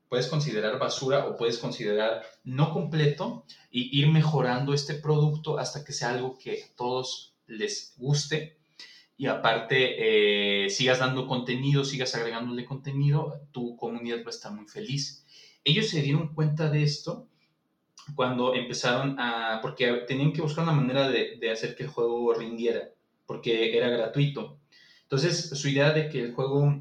puedes 0.10 0.26
considerar 0.26 0.80
basura 0.80 1.28
o 1.28 1.38
puedes 1.38 1.60
considerar 1.60 2.24
no 2.44 2.74
completo 2.74 3.46
y 3.70 3.96
ir 3.96 4.08
mejorando 4.08 4.74
este 4.74 4.96
producto 4.96 5.60
hasta 5.60 5.86
que 5.86 5.94
sea 5.94 6.16
algo 6.16 6.40
que 6.40 6.64
a 6.64 6.76
todos 6.76 7.36
les 7.46 7.94
guste 7.98 8.58
y 9.16 9.28
aparte 9.28 10.64
eh, 10.66 10.70
sigas 10.72 10.98
dando 10.98 11.28
contenido, 11.28 11.86
sigas 11.86 12.16
agregándole 12.16 12.66
contenido, 12.66 13.40
tu 13.52 13.78
comunidad 13.78 14.24
va 14.24 14.28
a 14.28 14.30
estar 14.32 14.52
muy 14.52 14.66
feliz. 14.66 15.28
Ellos 15.64 15.90
se 15.90 16.02
dieron 16.02 16.34
cuenta 16.34 16.72
de 16.72 16.82
esto 16.82 17.28
cuando 18.16 18.56
empezaron 18.56 19.20
a, 19.20 19.60
porque 19.62 19.92
tenían 20.08 20.34
que 20.34 20.42
buscar 20.42 20.64
una 20.64 20.74
manera 20.74 21.08
de, 21.08 21.38
de 21.40 21.52
hacer 21.52 21.76
que 21.76 21.84
el 21.84 21.90
juego 21.90 22.34
rindiera 22.34 22.95
porque 23.26 23.78
era 23.78 23.90
gratuito. 23.90 24.60
Entonces, 25.04 25.50
su 25.50 25.70
idea 25.70 25.92
de 25.92 26.10
que 26.10 26.22
el 26.22 26.34
juego 26.34 26.80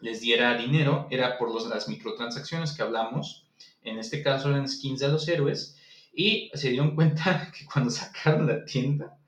les 0.00 0.20
diera 0.20 0.56
dinero 0.56 1.06
era 1.10 1.38
por 1.38 1.50
las 1.68 1.88
microtransacciones 1.88 2.72
que 2.72 2.82
hablamos. 2.82 3.46
En 3.82 3.98
este 3.98 4.22
caso 4.22 4.50
eran 4.50 4.68
skins 4.68 5.00
de 5.00 5.08
los 5.08 5.26
héroes. 5.28 5.78
Y 6.12 6.50
se 6.54 6.70
dieron 6.70 6.94
cuenta 6.94 7.50
que 7.56 7.64
cuando 7.64 7.90
sacaron 7.90 8.46
la 8.46 8.64
tienda, 8.64 9.18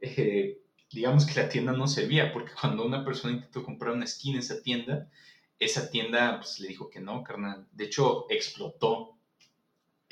eh, 0.00 0.60
digamos 0.92 1.26
que 1.26 1.40
la 1.40 1.48
tienda 1.48 1.72
no 1.72 1.86
servía, 1.86 2.32
porque 2.32 2.52
cuando 2.60 2.84
una 2.84 3.04
persona 3.04 3.34
intentó 3.34 3.62
comprar 3.62 3.94
una 3.94 4.06
skin 4.06 4.34
en 4.34 4.40
esa 4.40 4.62
tienda, 4.62 5.10
esa 5.58 5.90
tienda 5.90 6.38
pues, 6.40 6.60
le 6.60 6.68
dijo 6.68 6.90
que 6.90 7.00
no, 7.00 7.22
carnal. 7.22 7.66
De 7.72 7.84
hecho, 7.84 8.26
explotó 8.28 9.16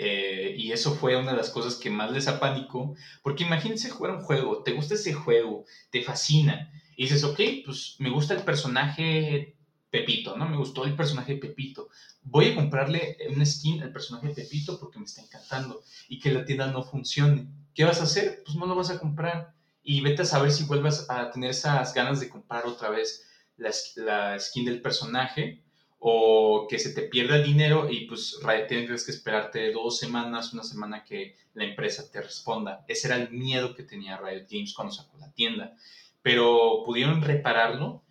eh, 0.02 0.54
y 0.56 0.72
eso 0.72 0.94
fue 0.94 1.14
una 1.16 1.32
de 1.32 1.36
las 1.36 1.50
cosas 1.50 1.74
que 1.74 1.90
más 1.90 2.10
les 2.10 2.26
apánico, 2.26 2.94
porque 3.22 3.44
imagínense 3.44 3.90
jugar 3.90 4.14
un 4.14 4.22
juego, 4.22 4.62
te 4.62 4.72
gusta 4.72 4.94
ese 4.94 5.12
juego, 5.12 5.66
te 5.90 6.02
fascina, 6.02 6.72
y 6.96 7.02
dices, 7.02 7.22
ok, 7.22 7.38
pues 7.66 7.96
me 7.98 8.08
gusta 8.08 8.32
el 8.32 8.42
personaje 8.42 9.56
Pepito, 9.90 10.38
¿no? 10.38 10.48
Me 10.48 10.56
gustó 10.56 10.84
el 10.84 10.96
personaje 10.96 11.36
Pepito. 11.36 11.90
Voy 12.22 12.46
a 12.46 12.54
comprarle 12.54 13.18
una 13.28 13.44
skin 13.44 13.82
al 13.82 13.92
personaje 13.92 14.30
Pepito 14.30 14.80
porque 14.80 14.98
me 14.98 15.04
está 15.04 15.20
encantando 15.20 15.82
y 16.08 16.18
que 16.18 16.32
la 16.32 16.46
tienda 16.46 16.68
no 16.68 16.82
funcione. 16.82 17.48
¿Qué 17.74 17.84
vas 17.84 18.00
a 18.00 18.04
hacer? 18.04 18.42
Pues 18.46 18.56
no 18.56 18.64
lo 18.64 18.76
vas 18.76 18.88
a 18.88 18.98
comprar 18.98 19.52
y 19.82 20.00
vete 20.00 20.22
a 20.22 20.24
saber 20.24 20.50
si 20.50 20.64
vuelvas 20.64 21.10
a 21.10 21.30
tener 21.30 21.50
esas 21.50 21.92
ganas 21.92 22.20
de 22.20 22.30
comprar 22.30 22.64
otra 22.66 22.88
vez 22.88 23.26
la, 23.58 23.70
la 23.96 24.38
skin 24.38 24.64
del 24.64 24.80
personaje 24.80 25.62
o 26.02 26.66
que 26.68 26.78
se 26.78 26.94
te 26.94 27.02
pierda 27.02 27.36
el 27.36 27.44
dinero 27.44 27.88
y 27.90 28.06
pues 28.06 28.40
tienes 28.68 29.04
que 29.04 29.10
esperarte 29.10 29.70
dos 29.70 29.98
semanas, 29.98 30.54
una 30.54 30.62
semana 30.62 31.04
que 31.04 31.36
la 31.52 31.64
empresa 31.64 32.10
te 32.10 32.22
responda. 32.22 32.86
Ese 32.88 33.08
era 33.08 33.16
el 33.16 33.30
miedo 33.30 33.74
que 33.74 33.82
tenía 33.82 34.16
Riot 34.16 34.46
Games 34.50 34.72
cuando 34.72 34.94
sacó 34.94 35.18
la 35.18 35.30
tienda. 35.32 35.76
Pero 36.22 36.84
pudieron 36.86 37.20
repararlo 37.20 38.02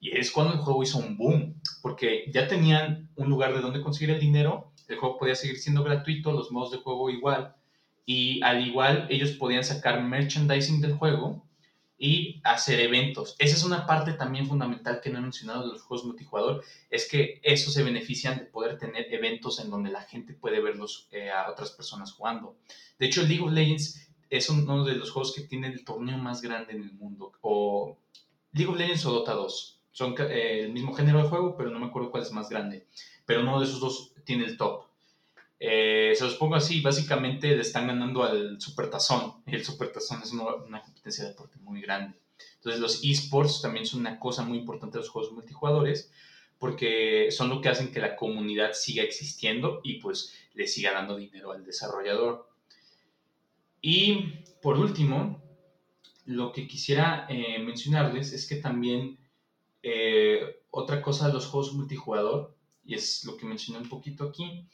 y 0.00 0.10
es 0.18 0.32
cuando 0.32 0.54
el 0.54 0.58
juego 0.58 0.82
hizo 0.82 0.98
un 0.98 1.16
boom, 1.16 1.60
porque 1.82 2.24
ya 2.32 2.48
tenían 2.48 3.10
un 3.14 3.30
lugar 3.30 3.54
de 3.54 3.60
donde 3.60 3.80
conseguir 3.80 4.14
el 4.14 4.20
dinero, 4.20 4.72
el 4.88 4.96
juego 4.96 5.16
podía 5.16 5.36
seguir 5.36 5.58
siendo 5.58 5.84
gratuito, 5.84 6.32
los 6.32 6.50
modos 6.50 6.72
de 6.72 6.78
juego 6.78 7.10
igual, 7.10 7.54
y 8.04 8.42
al 8.42 8.66
igual 8.66 9.06
ellos 9.08 9.32
podían 9.32 9.64
sacar 9.64 10.02
merchandising 10.02 10.80
del 10.80 10.94
juego 10.94 11.45
y 11.98 12.40
hacer 12.44 12.80
eventos. 12.80 13.36
Esa 13.38 13.56
es 13.56 13.64
una 13.64 13.86
parte 13.86 14.12
también 14.12 14.46
fundamental 14.46 15.00
que 15.00 15.10
no 15.10 15.18
he 15.18 15.22
mencionado 15.22 15.66
de 15.66 15.72
los 15.72 15.82
juegos 15.82 16.06
multijugador, 16.06 16.62
es 16.90 17.08
que 17.08 17.40
eso 17.42 17.70
se 17.70 17.82
benefician 17.82 18.38
de 18.38 18.44
poder 18.44 18.78
tener 18.78 19.12
eventos 19.12 19.60
en 19.60 19.70
donde 19.70 19.90
la 19.90 20.02
gente 20.02 20.34
puede 20.34 20.60
verlos 20.60 21.08
eh, 21.10 21.30
a 21.30 21.50
otras 21.50 21.70
personas 21.70 22.12
jugando. 22.12 22.56
De 22.98 23.06
hecho, 23.06 23.22
League 23.22 23.42
of 23.42 23.52
Legends 23.52 24.08
es 24.28 24.50
uno 24.50 24.84
de 24.84 24.94
los 24.94 25.10
juegos 25.10 25.34
que 25.34 25.42
tiene 25.42 25.68
el 25.68 25.84
torneo 25.84 26.18
más 26.18 26.42
grande 26.42 26.74
en 26.74 26.82
el 26.82 26.92
mundo, 26.92 27.32
o 27.40 27.96
League 28.52 28.70
of 28.70 28.78
Legends 28.78 29.06
o 29.06 29.12
Dota 29.12 29.32
2. 29.32 29.72
Son 29.92 30.14
eh, 30.18 30.60
el 30.64 30.72
mismo 30.72 30.92
género 30.92 31.22
de 31.22 31.28
juego, 31.28 31.56
pero 31.56 31.70
no 31.70 31.78
me 31.78 31.86
acuerdo 31.86 32.10
cuál 32.10 32.22
es 32.22 32.32
más 32.32 32.48
grande. 32.50 32.86
Pero 33.24 33.40
uno 33.40 33.58
de 33.58 33.64
esos 33.64 33.80
dos 33.80 34.12
tiene 34.24 34.44
el 34.44 34.56
top. 34.56 34.85
Eh, 35.58 36.12
se 36.14 36.24
los 36.24 36.34
pongo 36.34 36.54
así, 36.54 36.80
básicamente 36.80 37.48
le 37.54 37.62
están 37.62 37.86
ganando 37.86 38.22
al 38.22 38.60
Supertazón. 38.60 39.42
El 39.46 39.64
Supertazón 39.64 40.22
es 40.22 40.32
una, 40.32 40.82
competencia 40.82 41.24
de 41.24 41.30
deporte 41.30 41.58
muy 41.58 41.80
grande. 41.80 42.18
Entonces 42.56 42.80
los 42.80 43.02
esports 43.02 43.62
también 43.62 43.86
son 43.86 44.00
una 44.00 44.18
cosa 44.18 44.44
muy 44.44 44.58
importante 44.58 44.98
de 44.98 45.02
los 45.02 45.10
juegos 45.10 45.32
multijugadores 45.32 46.12
porque 46.58 47.30
son 47.30 47.50
lo 47.50 47.60
que 47.60 47.68
hacen 47.68 47.92
que 47.92 48.00
la 48.00 48.16
comunidad 48.16 48.72
siga 48.72 49.02
existiendo 49.02 49.80
y 49.84 50.00
pues 50.00 50.34
le 50.54 50.66
siga 50.66 50.92
dando 50.92 51.16
dinero 51.16 51.52
al 51.52 51.64
desarrollador. 51.64 52.48
Y 53.80 54.42
por 54.62 54.78
último, 54.78 55.42
lo 56.24 56.52
que 56.52 56.66
quisiera 56.66 57.26
eh, 57.28 57.58
mencionarles 57.58 58.32
es 58.32 58.48
que 58.48 58.56
también 58.56 59.18
eh, 59.82 60.60
otra 60.70 61.00
cosa 61.00 61.28
de 61.28 61.34
los 61.34 61.46
juegos 61.46 61.72
multijugador, 61.74 62.56
y 62.84 62.94
es 62.94 63.24
lo 63.24 63.36
que 63.36 63.46
mencioné 63.46 63.82
un 63.82 63.88
poquito 63.88 64.24
aquí, 64.24 64.66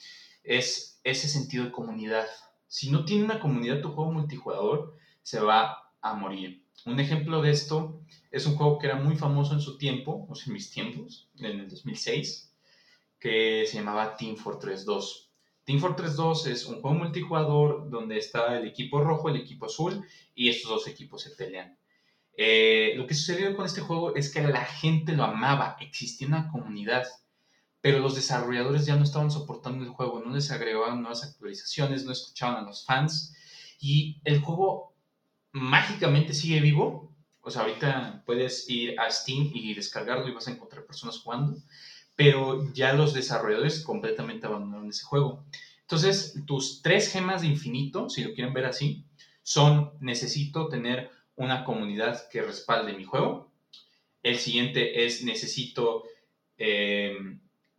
es 0.43 1.01
ese 1.05 1.29
sentido 1.29 1.65
de 1.65 1.73
comunidad. 1.73 2.27
Si 2.67 2.91
no 2.91 3.05
tiene 3.05 3.25
una 3.25 3.41
comunidad 3.41 3.81
tu 3.81 3.91
juego 3.91 4.13
multijugador, 4.13 4.97
se 5.23 5.41
va 5.41 5.91
a 6.01 6.15
morir. 6.15 6.65
Un 6.85 6.99
ejemplo 6.99 7.43
de 7.43 7.51
esto 7.51 8.01
es 8.31 8.47
un 8.47 8.57
juego 8.57 8.79
que 8.79 8.87
era 8.87 8.97
muy 8.97 9.17
famoso 9.17 9.55
en 9.55 9.61
su 9.61 9.79
tiempo, 9.79 10.27
o 10.29 10.35
sea, 10.35 10.47
en 10.47 10.55
mis 10.55 10.71
tiempos, 10.71 11.29
en 11.37 11.61
el 11.61 11.69
2006, 11.69 12.53
que 13.21 13.65
se 13.67 13.77
llamaba 13.77 14.17
Team 14.17 14.37
Fortress 14.37 14.85
2. 14.85 15.31
Team 15.65 15.79
Fortress 15.79 16.17
2 16.17 16.47
es 16.49 16.67
un 16.67 16.81
juego 16.81 16.97
multijugador 16.97 17.89
donde 17.89 18.19
está 18.19 18.59
el 18.59 18.67
equipo 18.67 19.01
rojo, 19.01 19.29
el 19.29 19.37
equipo 19.37 19.67
azul 19.67 20.05
y 20.35 20.49
estos 20.49 20.71
dos 20.71 20.89
equipos 20.89 21.23
se 21.23 21.31
pelean. 21.31 21.79
Eh, 22.37 22.95
lo 22.97 23.07
que 23.07 23.15
sucedió 23.15 23.55
con 23.55 23.67
este 23.67 23.81
juego 23.81 24.15
es 24.17 24.33
que 24.33 24.43
la 24.43 24.65
gente 24.65 25.13
lo 25.13 25.25
amaba, 25.25 25.77
existía 25.81 26.27
una 26.27 26.51
comunidad, 26.51 27.05
pero 27.83 27.99
los 27.99 28.15
desarrolladores 28.15 28.87
ya 28.87 28.97
no 28.97 29.03
estaban 29.03 29.31
soportando 29.31 29.85
el 29.85 29.91
juego, 29.91 30.23
no 30.25 30.33
les 30.33 30.51
agregaban 30.53 31.03
nuevas 31.03 31.25
actualizaciones, 31.25 32.05
no 32.05 32.13
escuchaban 32.13 32.57
a 32.57 32.67
los 32.67 32.87
fans 32.87 33.35
y 33.81 34.21
el 34.25 34.41
juego 34.41 34.95
mágicamente 35.51 36.33
sigue 36.33 36.61
vivo. 36.61 37.13
O 37.41 37.51
sea, 37.51 37.63
ahorita 37.63 38.23
puedes 38.25 38.71
ir 38.71 38.99
a 39.01 39.11
Steam 39.11 39.51
y 39.53 39.75
descargarlo 39.75 40.29
y 40.29 40.33
vas 40.33 40.47
a 40.47 40.53
encontrar 40.53 40.87
personas 40.87 41.19
jugando, 41.19 41.59
pero 42.15 42.73
ya 42.73 42.93
los 42.93 43.15
desarrolladores 43.15 43.83
completamente 43.83 44.47
abandonaron 44.47 44.89
ese 44.89 45.03
juego. 45.03 45.45
Entonces, 45.81 46.41
tus 46.47 46.83
tres 46.83 47.11
gemas 47.11 47.43
de 47.43 47.49
infinito, 47.49 48.09
si 48.09 48.23
lo 48.23 48.33
quieren 48.33 48.55
ver 48.55 48.67
así, 48.67 49.05
son 49.43 49.91
necesito 49.99 50.69
tener 50.69 51.11
una 51.35 51.65
comunidad 51.65 52.29
que 52.29 52.43
respalde 52.43 52.93
mi 52.93 53.03
juego. 53.03 53.51
El 54.23 54.39
siguiente 54.39 55.05
es 55.05 55.25
necesito 55.25 56.05
eh, 56.59 57.17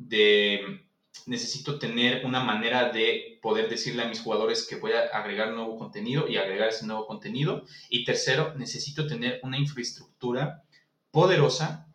de 0.07 0.83
necesito 1.25 1.79
tener 1.79 2.25
una 2.25 2.41
manera 2.41 2.89
de 2.89 3.39
poder 3.41 3.69
decirle 3.69 4.03
a 4.03 4.07
mis 4.07 4.19
jugadores 4.19 4.67
que 4.67 4.75
voy 4.75 4.91
a 4.91 5.17
agregar 5.17 5.51
nuevo 5.51 5.77
contenido 5.77 6.27
y 6.27 6.37
agregar 6.37 6.69
ese 6.69 6.85
nuevo 6.85 7.05
contenido. 7.05 7.65
Y 7.89 8.03
tercero, 8.03 8.53
necesito 8.55 9.07
tener 9.07 9.39
una 9.43 9.57
infraestructura 9.57 10.63
poderosa 11.11 11.87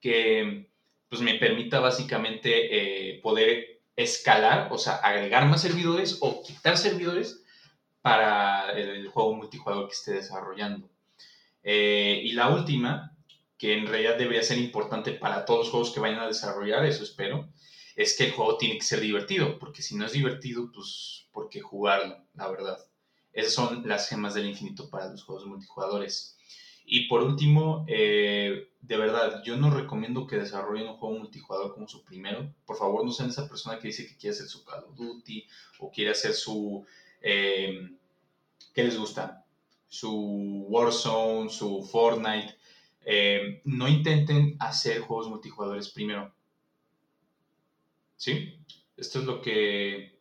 que 0.00 0.68
pues, 1.08 1.22
me 1.22 1.34
permita 1.34 1.80
básicamente 1.80 3.12
eh, 3.12 3.20
poder 3.20 3.80
escalar, 3.96 4.68
o 4.72 4.78
sea, 4.78 4.96
agregar 4.96 5.46
más 5.46 5.62
servidores 5.62 6.18
o 6.20 6.42
quitar 6.42 6.76
servidores 6.78 7.44
para 8.00 8.72
el, 8.72 9.08
juego 9.08 9.34
multijugador 9.34 9.86
que 9.88 9.94
esté 9.94 10.12
desarrollando. 10.12 10.88
Eh, 11.62 12.22
y 12.24 12.32
la 12.32 12.48
última, 12.48 13.09
que 13.60 13.74
en 13.74 13.86
realidad 13.86 14.16
debería 14.16 14.42
ser 14.42 14.56
importante 14.56 15.12
para 15.12 15.44
todos 15.44 15.60
los 15.60 15.68
juegos 15.68 15.90
que 15.90 16.00
vayan 16.00 16.20
a 16.20 16.26
desarrollar, 16.26 16.86
eso 16.86 17.04
espero, 17.04 17.46
es 17.94 18.16
que 18.16 18.24
el 18.24 18.32
juego 18.32 18.56
tiene 18.56 18.78
que 18.78 18.84
ser 18.86 19.00
divertido, 19.00 19.58
porque 19.58 19.82
si 19.82 19.96
no 19.96 20.06
es 20.06 20.12
divertido, 20.12 20.72
pues, 20.72 21.28
¿por 21.30 21.50
qué 21.50 21.60
jugarlo? 21.60 22.24
La 22.34 22.48
verdad. 22.48 22.78
Esas 23.34 23.52
son 23.52 23.86
las 23.86 24.08
gemas 24.08 24.32
del 24.32 24.48
infinito 24.48 24.88
para 24.88 25.10
los 25.10 25.24
juegos 25.24 25.44
multijugadores. 25.44 26.38
Y 26.86 27.06
por 27.06 27.22
último, 27.22 27.84
eh, 27.86 28.70
de 28.80 28.96
verdad, 28.96 29.42
yo 29.44 29.58
no 29.58 29.70
recomiendo 29.70 30.26
que 30.26 30.36
desarrollen 30.38 30.88
un 30.88 30.96
juego 30.96 31.18
multijugador 31.18 31.74
como 31.74 31.86
su 31.86 32.02
primero. 32.02 32.54
Por 32.64 32.78
favor, 32.78 33.04
no 33.04 33.12
sean 33.12 33.28
esa 33.28 33.46
persona 33.46 33.78
que 33.78 33.88
dice 33.88 34.06
que 34.06 34.16
quiere 34.16 34.36
hacer 34.36 34.48
su 34.48 34.64
Call 34.64 34.84
of 34.84 34.96
Duty 34.96 35.46
o 35.80 35.90
quiere 35.90 36.12
hacer 36.12 36.32
su... 36.32 36.86
Eh, 37.20 37.90
¿Qué 38.72 38.84
les 38.84 38.96
gusta? 38.96 39.44
Su 39.86 40.64
Warzone, 40.66 41.50
su 41.50 41.82
Fortnite. 41.82 42.56
Eh, 43.04 43.62
no 43.64 43.88
intenten 43.88 44.56
hacer 44.58 45.00
juegos 45.00 45.28
multijugadores 45.28 45.90
primero. 45.90 46.34
¿Sí? 48.16 48.58
Esto 48.96 49.20
es 49.20 49.24
lo 49.24 49.40
que 49.40 50.20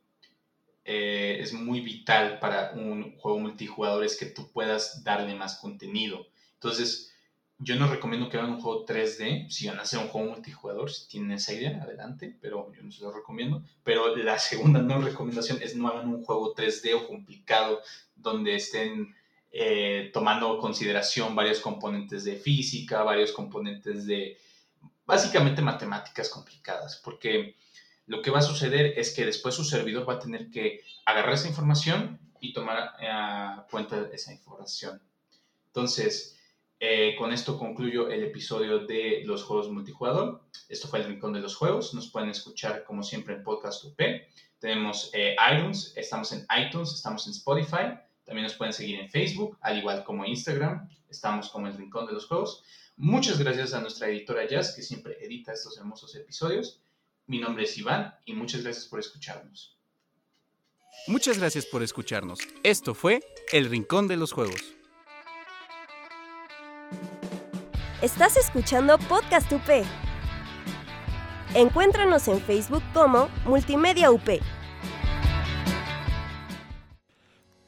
eh, 0.86 1.38
es 1.40 1.54
muy 1.54 1.82
vital 1.82 2.40
para 2.40 2.72
un 2.72 3.18
juego 3.18 3.40
multijugador, 3.40 4.04
es 4.04 4.18
que 4.18 4.26
tú 4.26 4.52
puedas 4.52 5.04
darle 5.04 5.36
más 5.36 5.60
contenido. 5.60 6.26
Entonces, 6.54 7.14
yo 7.60 7.76
no 7.76 7.88
recomiendo 7.88 8.30
que 8.30 8.38
hagan 8.38 8.54
un 8.54 8.62
juego 8.62 8.86
3D. 8.86 9.50
Si 9.50 9.68
van 9.68 9.80
a 9.80 9.82
hacer 9.82 10.00
un 10.00 10.08
juego 10.08 10.32
multijugador, 10.32 10.90
si 10.90 11.10
tienen 11.10 11.34
esa 11.34 11.54
idea, 11.54 11.82
adelante, 11.84 12.38
pero 12.42 12.72
yo 12.74 12.82
no 12.82 12.92
se 12.92 13.04
lo 13.04 13.12
recomiendo. 13.12 13.64
Pero 13.84 14.16
la 14.16 14.40
segunda 14.40 14.82
no 14.82 15.02
recomendación 15.02 15.62
es 15.62 15.76
no 15.76 15.90
hagan 15.90 16.08
un 16.08 16.24
juego 16.24 16.56
3D 16.56 16.96
o 16.96 17.06
complicado 17.06 17.82
donde 18.16 18.56
estén 18.56 19.14
eh, 19.52 20.12
tomando 20.14 20.58
consideración 20.58 21.36
varios 21.36 21.60
componentes 21.60 22.24
de 22.24 22.36
física, 22.36 23.04
varios 23.04 23.32
componentes 23.32 24.06
de 24.06 24.38
básicamente 25.06 25.62
matemáticas 25.62 26.30
complicadas, 26.30 27.02
porque 27.04 27.56
lo 28.06 28.22
que 28.22 28.32
va 28.32 28.40
a 28.40 28.44
suceder 28.44 28.98
es 28.98 29.14
que 29.14 29.26
después 29.26 29.56
su 29.56 29.64
servidor 29.64 30.08
va 30.08 30.14
a 30.14 30.20
tener 30.20 30.50
que 30.50 30.82
agarrar 31.06 31.34
esa 31.34 31.48
información 31.48 32.20
y 32.40 32.54
tomar 32.54 32.94
a 33.02 33.66
cuenta 33.70 34.08
esa 34.14 34.32
información. 34.32 35.02
Entonces, 35.68 36.40
eh, 36.80 37.16
con 37.18 37.34
esto 37.34 37.58
concluyo 37.58 38.10
el 38.10 38.24
episodio 38.24 38.80
de 38.86 39.24
los 39.26 39.44
juegos 39.44 39.70
multijugador. 39.70 40.44
Esto 40.70 40.88
fue 40.88 41.00
el 41.00 41.06
Rincón 41.06 41.34
de 41.34 41.42
los 41.42 41.56
Juegos. 41.56 41.94
Nos 41.94 42.10
pueden 42.10 42.30
escuchar 42.30 42.84
como 42.84 43.04
siempre 43.04 43.36
en 43.36 43.44
Podcast 43.44 43.84
UP. 43.84 44.00
Tenemos 44.60 45.12
eh, 45.14 45.36
iTunes, 45.52 45.94
estamos 45.96 46.32
en 46.32 46.48
iTunes, 46.58 46.94
estamos 46.94 47.28
en 47.28 47.34
Spotify. 47.34 48.00
También 48.30 48.44
nos 48.44 48.54
pueden 48.54 48.74
seguir 48.74 49.00
en 49.00 49.10
Facebook, 49.10 49.58
al 49.60 49.80
igual 49.80 50.04
como 50.04 50.24
Instagram. 50.24 50.88
Estamos 51.10 51.50
como 51.50 51.66
el 51.66 51.76
Rincón 51.76 52.06
de 52.06 52.14
los 52.14 52.28
Juegos. 52.28 52.64
Muchas 52.96 53.40
gracias 53.40 53.74
a 53.74 53.82
nuestra 53.82 54.08
editora 54.08 54.48
Jazz, 54.48 54.76
que 54.76 54.84
siempre 54.84 55.18
edita 55.20 55.52
estos 55.52 55.80
hermosos 55.80 56.14
episodios. 56.14 56.80
Mi 57.26 57.40
nombre 57.40 57.64
es 57.64 57.76
Iván 57.80 58.14
y 58.26 58.34
muchas 58.34 58.62
gracias 58.62 58.86
por 58.86 59.00
escucharnos. 59.00 59.76
Muchas 61.08 61.40
gracias 61.40 61.66
por 61.66 61.82
escucharnos. 61.82 62.38
Esto 62.62 62.94
fue 62.94 63.22
El 63.52 63.68
Rincón 63.68 64.08
de 64.08 64.18
los 64.18 64.32
Juegos. 64.32 64.62
Estás 68.04 68.38
escuchando 68.38 69.00
Podcast 69.00 69.52
UP. 69.52 69.68
Encuéntranos 71.56 72.28
en 72.28 72.40
Facebook 72.40 72.84
como 72.94 73.28
Multimedia 73.46 74.12
UP. 74.12 74.30